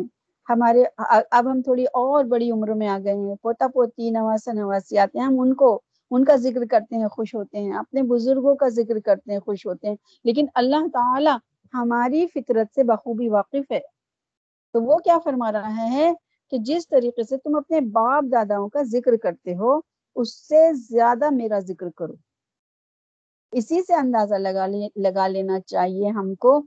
ہمارے، 0.49 0.83
اب 1.31 1.51
ہم 1.51 1.61
تھوڑی 1.61 1.85
اور 1.93 2.25
بڑی 2.25 2.51
عمر 2.51 2.67
میں 2.73 2.87
آ 2.87 2.99
گئے 3.03 3.13
ہیں۔ 3.13 3.35
پوتا 3.41 3.67
پوتی، 3.67 4.09
نواسا 4.11 4.53
نواسی 4.53 4.97
آتے 4.97 5.19
ہیں۔ 5.19 5.25
ہم 5.25 5.39
ان 5.39 5.53
کو، 5.53 5.79
ان 6.11 6.25
کا 6.25 6.35
ذکر 6.35 6.65
کرتے 6.71 6.95
ہیں، 6.95 7.07
خوش 7.07 7.35
ہوتے 7.35 7.59
ہیں۔ 7.59 7.73
اپنے 7.73 8.03
بزرگوں 8.03 8.55
کا 8.55 8.67
ذکر 8.69 8.99
کرتے 8.99 9.31
ہیں، 9.31 9.39
خوش 9.39 9.65
ہوتے 9.65 9.87
ہیں۔ 9.87 9.95
لیکن 10.23 10.45
اللہ 10.55 10.87
تعالی 10.93 11.31
ہماری 11.73 12.27
فطرت 12.27 12.75
سے 12.75 12.83
بخوبی 12.83 13.29
واقف 13.29 13.71
ہے۔ 13.71 13.79
تو 14.73 14.81
وہ 14.83 14.97
کیا 14.97 15.17
فرما 15.23 15.51
رہا 15.51 15.91
ہے 15.91 16.11
کہ 16.51 16.57
جس 16.57 16.87
طریقے 16.87 17.23
سے 17.23 17.37
تم 17.37 17.55
اپنے 17.55 17.81
باپ 17.81 18.23
داداؤں 18.31 18.69
کا 18.69 18.83
ذکر 18.83 19.17
کرتے 19.17 19.55
ہو 19.55 19.79
اس 20.15 20.47
سے 20.47 20.73
زیادہ 20.73 21.29
میرا 21.29 21.59
ذکر 21.59 21.89
کرو۔ 21.89 22.13
اسی 23.51 23.81
سے 23.81 23.93
اندازہ 23.93 24.35
لگا 24.35 24.65
لگا 24.95 25.27
لینا 25.27 25.59
چاہیے 25.59 26.09
ہم 26.09 26.35
کو 26.35 26.61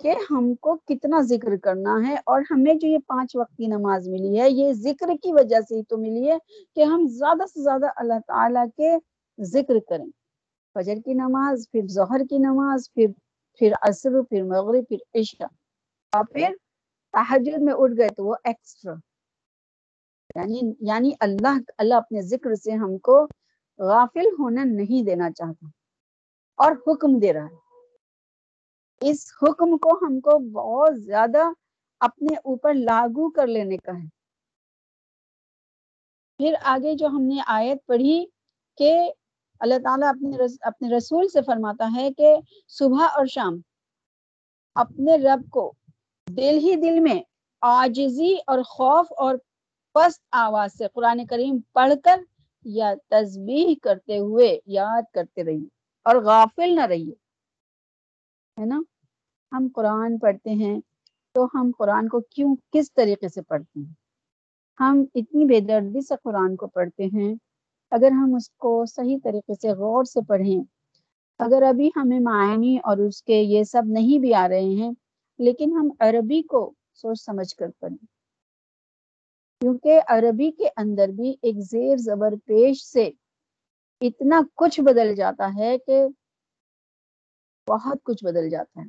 کہ 0.00 0.14
ہم 0.30 0.54
کو 0.54 0.76
کتنا 0.76 1.20
ذکر 1.20 1.56
کرنا 1.56 2.08
ہے 2.08 2.14
اور 2.26 2.42
ہمیں 2.50 2.74
جو 2.74 2.88
یہ 2.88 2.98
پانچ 3.06 3.36
وقت 3.36 3.56
کی 3.56 3.66
نماز 3.66 4.08
ملی 4.08 4.40
ہے، 4.40 4.50
یہ 4.50 4.72
ذکر 4.72 5.08
کی 5.22 5.32
وجہ 5.32 5.60
سے 5.68 5.74
ہی 5.74 5.82
تو 5.82 5.98
ملی 5.98 6.30
ہے 6.30 6.38
کہ 6.74 6.84
ہم 6.84 7.06
زیادہ 7.06 7.46
سے 7.46 7.62
زیادہ 7.62 7.86
اللہ 7.96 8.18
تعالیٰ 8.26 8.66
کے 8.76 8.96
ذکر 9.40 9.74
کریں۔ 9.88 10.06
فجر 10.74 10.94
کی 11.04 11.14
نماز، 11.14 11.70
پھر 11.72 11.80
ظہر 11.88 12.20
کی 12.30 12.38
نماز، 12.38 12.92
پھر 12.92 13.06
پھر 13.58 13.72
عصر، 13.82 14.22
پھر 14.22 14.42
مغرب، 14.42 14.84
پھر 14.88 14.96
عشاء۔ 15.14 15.46
اور 16.12 16.24
پھر 16.32 16.54
تحجد 17.12 17.62
میں 17.62 17.74
اٹھ 17.74 17.92
گئے 17.98 18.08
تو 18.08 18.24
وہ 18.24 18.34
ایکسٹرا 18.44 18.94
یعنی 20.36 20.60
یعنی 20.80 21.10
اللہ 21.20 21.58
اللہ 21.78 21.94
اپنے 21.94 22.22
ذکر 22.22 22.54
سے 22.54 22.72
ہم 22.72 22.98
کو 22.98 23.26
غافل 23.78 24.26
ہونا 24.38 24.64
نہیں 24.64 25.04
دینا 25.04 25.30
چاہتا 25.30 25.66
اور 26.58 26.72
حکم 26.86 27.18
دے 27.18 27.32
رہا 27.32 27.44
ہے۔ 27.44 27.62
اس 29.00 29.32
حکم 29.42 29.76
کو 29.78 29.98
ہم 30.02 30.20
کو 30.20 30.38
بہت 30.52 31.00
زیادہ 31.00 31.42
اپنے 32.00 32.34
اوپر 32.44 32.74
لاگو 32.74 33.30
کر 33.30 33.46
لینے 33.46 33.76
کا 33.76 33.92
ہے۔ 33.92 34.06
پھر 36.40 36.54
آگے 36.62 36.94
جو 36.94 37.06
ہم 37.06 37.22
نے 37.22 37.40
آیت 37.46 37.86
پڑھی 37.86 38.24
کہ 38.78 38.92
اللہ 39.60 39.74
تعالیٰ 39.84 40.08
اپنے 40.08 40.36
اپنے 40.60 40.96
رسول 40.96 41.28
سے 41.28 41.42
فرماتا 41.42 41.88
ہے 41.96 42.08
کہ 42.16 42.34
صبح 42.68 43.06
اور 43.06 43.26
شام 43.26 43.58
اپنے 44.76 45.16
رب 45.16 45.50
کو 45.50 45.72
دل 46.26 46.58
ہی 46.58 46.74
دل 46.76 47.00
میں 47.00 47.20
آجزی 47.62 48.34
اور 48.46 48.62
خوف 48.62 49.12
اور 49.16 49.34
پست 49.94 50.20
آواز 50.32 50.72
سے 50.78 50.86
قرآن 50.94 51.24
کریم 51.26 51.58
پڑھ 51.72 51.92
کر 52.04 52.20
یا 52.64 52.92
تسبیح 53.08 53.74
کرتے 53.82 54.18
ہوئے 54.18 54.58
یاد 54.66 55.02
کرتے 55.14 55.44
رہیے 55.44 55.66
اور 56.06 56.16
غافل 56.16 56.74
نہ 56.74 56.86
رہیے، 56.86 57.14
ہے 58.56 58.64
نا؟ 58.66 58.80
ہم 59.52 59.68
قرآن 59.74 60.18
پڑھتے 60.18 60.50
ہیں 60.50 60.78
تو 61.34 61.44
ہم 61.54 61.70
قرآن 61.78 62.08
کو 62.08 62.20
کیوں، 62.30 62.54
کس 62.72 62.92
طریقے 62.92 63.28
سے 63.28 63.42
پڑھتے 63.42 63.80
ہیں؟ 63.80 63.92
ہم 64.80 65.04
اتنی 65.14 65.44
بے 65.44 65.60
دردی 65.60 66.00
سے 66.00 66.14
قرآن 66.22 66.56
کو 66.56 66.66
پڑھتے 66.66 67.04
ہیں، 67.04 67.34
اگر 67.92 68.10
ہم 68.10 68.34
اس 68.34 68.50
کو 68.50 68.84
صحیح 68.86 69.18
طریقے 69.24 69.54
سے 69.54 69.72
غور 69.72 70.04
سے 70.04 70.20
پڑھیں، 70.28 70.60
اگر 71.40 71.62
ابھی 71.62 71.88
ہمیں 71.96 72.20
معنی 72.20 72.76
اور 72.84 72.98
اس 72.98 73.22
کے 73.22 73.40
یہ 73.42 73.62
سب 73.64 73.82
نہیں 73.86 74.18
بھی 74.18 74.34
آ 74.34 74.48
رہے 74.48 74.74
ہیں، 74.74 74.92
لیکن 75.38 75.72
ہم 75.72 75.90
عربی 75.98 76.42
کو 76.42 76.72
سوچ 76.94 77.20
سمجھ 77.20 77.54
کر 77.56 77.70
پڑھیں۔ 77.80 78.06
کیونکہ 79.64 80.00
عربی 80.06 80.50
کے 80.50 80.68
اندر 80.76 81.08
بھی 81.08 81.36
ایک 81.42 81.54
زیر 81.58 81.96
زبر 81.96 82.34
پیش 82.44 82.84
سے 82.84 83.10
اتنا 84.00 84.42
کچھ 84.54 84.80
بدل 84.80 85.14
جاتا 85.14 85.50
ہے 85.56 85.78
کہ 85.78 86.06
بہت 87.68 88.02
کچھ 88.02 88.24
بدل 88.24 88.48
جاتا 88.48 88.80
ہے۔ 88.80 88.86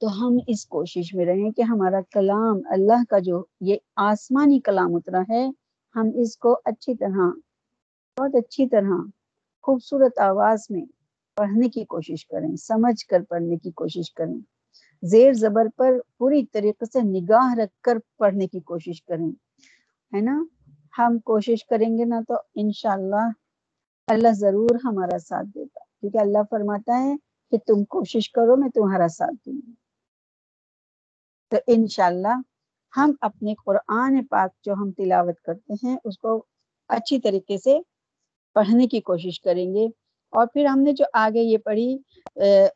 تو 0.00 0.06
ہم 0.06 0.38
اس 0.46 0.66
کوشش 0.66 1.14
میں 1.14 1.26
رہیں 1.26 1.50
کہ 1.50 1.62
ہمارا 1.62 2.00
کلام 2.10 2.60
اللہ 2.64 3.04
کا 3.08 3.18
جو 3.18 3.44
یہ 3.60 3.76
آسمانی 3.96 4.60
کلام 4.60 4.94
اترا 4.94 5.20
ہے، 5.30 5.46
ہم 5.94 6.10
اس 6.14 6.36
کو 6.36 6.58
اچھی 6.64 6.94
طرح، 6.94 7.30
بہت 8.20 8.34
اچھی 8.34 8.68
طرح 8.68 9.06
خوبصورت 9.62 10.18
آواز 10.18 10.66
میں 10.70 10.84
پڑھنے 11.34 11.68
کی 11.68 11.84
کوشش 11.84 12.26
کریں، 12.26 12.56
سمجھ 12.56 13.06
کر 13.06 13.22
پڑھنے 13.28 13.56
کی 13.56 13.70
کوشش 13.70 14.12
کریں۔ 14.12 14.40
زیر 15.02 15.32
زبر 15.32 15.66
پر 15.76 15.92
پوری 16.18 16.46
طریقے 16.46 16.84
سے 16.84 17.02
نگاہ 17.02 17.54
رکھ 17.54 17.82
کر 17.82 17.98
پڑھنے 18.16 18.46
کی 18.46 18.60
کوشش 18.60 19.02
کریں۔ 19.02 19.43
ہے 20.14 20.20
نا؟ 20.20 20.44
ہم 20.98 21.18
کوشش 21.18 21.64
کریں 21.64 21.98
گے 21.98 22.04
نا 22.04 22.20
تو 22.28 22.34
انشاءاللہ 22.54 23.24
اللہ 24.06 24.32
ضرور 24.32 24.74
ہمارا 24.84 25.18
ساتھ 25.18 25.46
دے 25.54 25.62
گا۔ 25.62 25.84
کیونکہ 26.00 26.18
اللہ 26.18 26.38
فرماتا 26.50 27.02
ہے 27.02 27.14
کہ 27.50 27.58
تم 27.66 27.84
کوشش 27.84 28.30
کرو، 28.30 28.56
میں 28.56 28.68
تمہارا 28.68 29.08
ساتھ 29.08 29.34
دوں 29.46 29.54
گی۔ 29.54 29.72
تو 31.50 31.56
انشاءاللہ 31.66 32.36
ہم 32.96 33.12
اپنے 33.20 33.54
قرآن 33.64 34.24
پاک 34.26 34.50
جو 34.64 34.72
ہم 34.72 34.90
تلاوت 34.90 35.40
کرتے 35.40 35.72
ہیں، 35.82 35.96
اس 36.04 36.18
کو 36.18 36.44
اچھی 36.88 37.20
طریقے 37.20 37.58
سے 37.58 37.78
پڑھنے 38.54 38.86
کی 38.86 39.00
کوشش 39.00 39.40
کریں 39.40 39.74
گے۔ 39.74 39.86
اور 40.32 40.46
پھر 40.46 40.64
ہم 40.66 40.80
نے 40.80 40.92
جو 40.92 41.04
آگے 41.12 41.40
یہ 41.40 41.58
پڑھی 41.58 41.98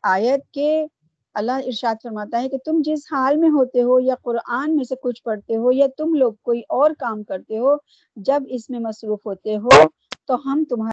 آیت 0.03 0.51
کے 0.53 0.87
اللہ 1.35 1.67
ارشاد 1.67 1.95
فرماتا 2.03 2.41
ہے 2.43 2.49
کہ 2.49 2.57
تم 2.65 2.81
جس 2.85 3.01
حال 3.13 3.37
میں 3.37 3.49
ہوتے 3.49 3.83
ہو 3.83 3.99
یا 4.01 4.15
قرآن 4.23 4.77
میں 4.77 4.85
سے 4.85 4.95
کچھ 5.03 5.23
پڑھتے 5.23 5.57
ہو 5.57 5.73
یا 5.73 5.87
تم 5.97 6.15
لوگ 6.15 6.33
کوئی 6.43 6.61
اور 6.69 6.91
کام 6.99 7.23
کرتے 7.23 7.59
ہو، 7.59 7.75
جب 8.17 8.43
اس 8.49 8.69
میں 8.71 8.79
مصروف 8.81 9.27
ہوتے 9.27 9.57
ہو 9.57 9.83
تو 10.29 10.35
ہم 10.45 10.65
تمہارے 10.69 10.87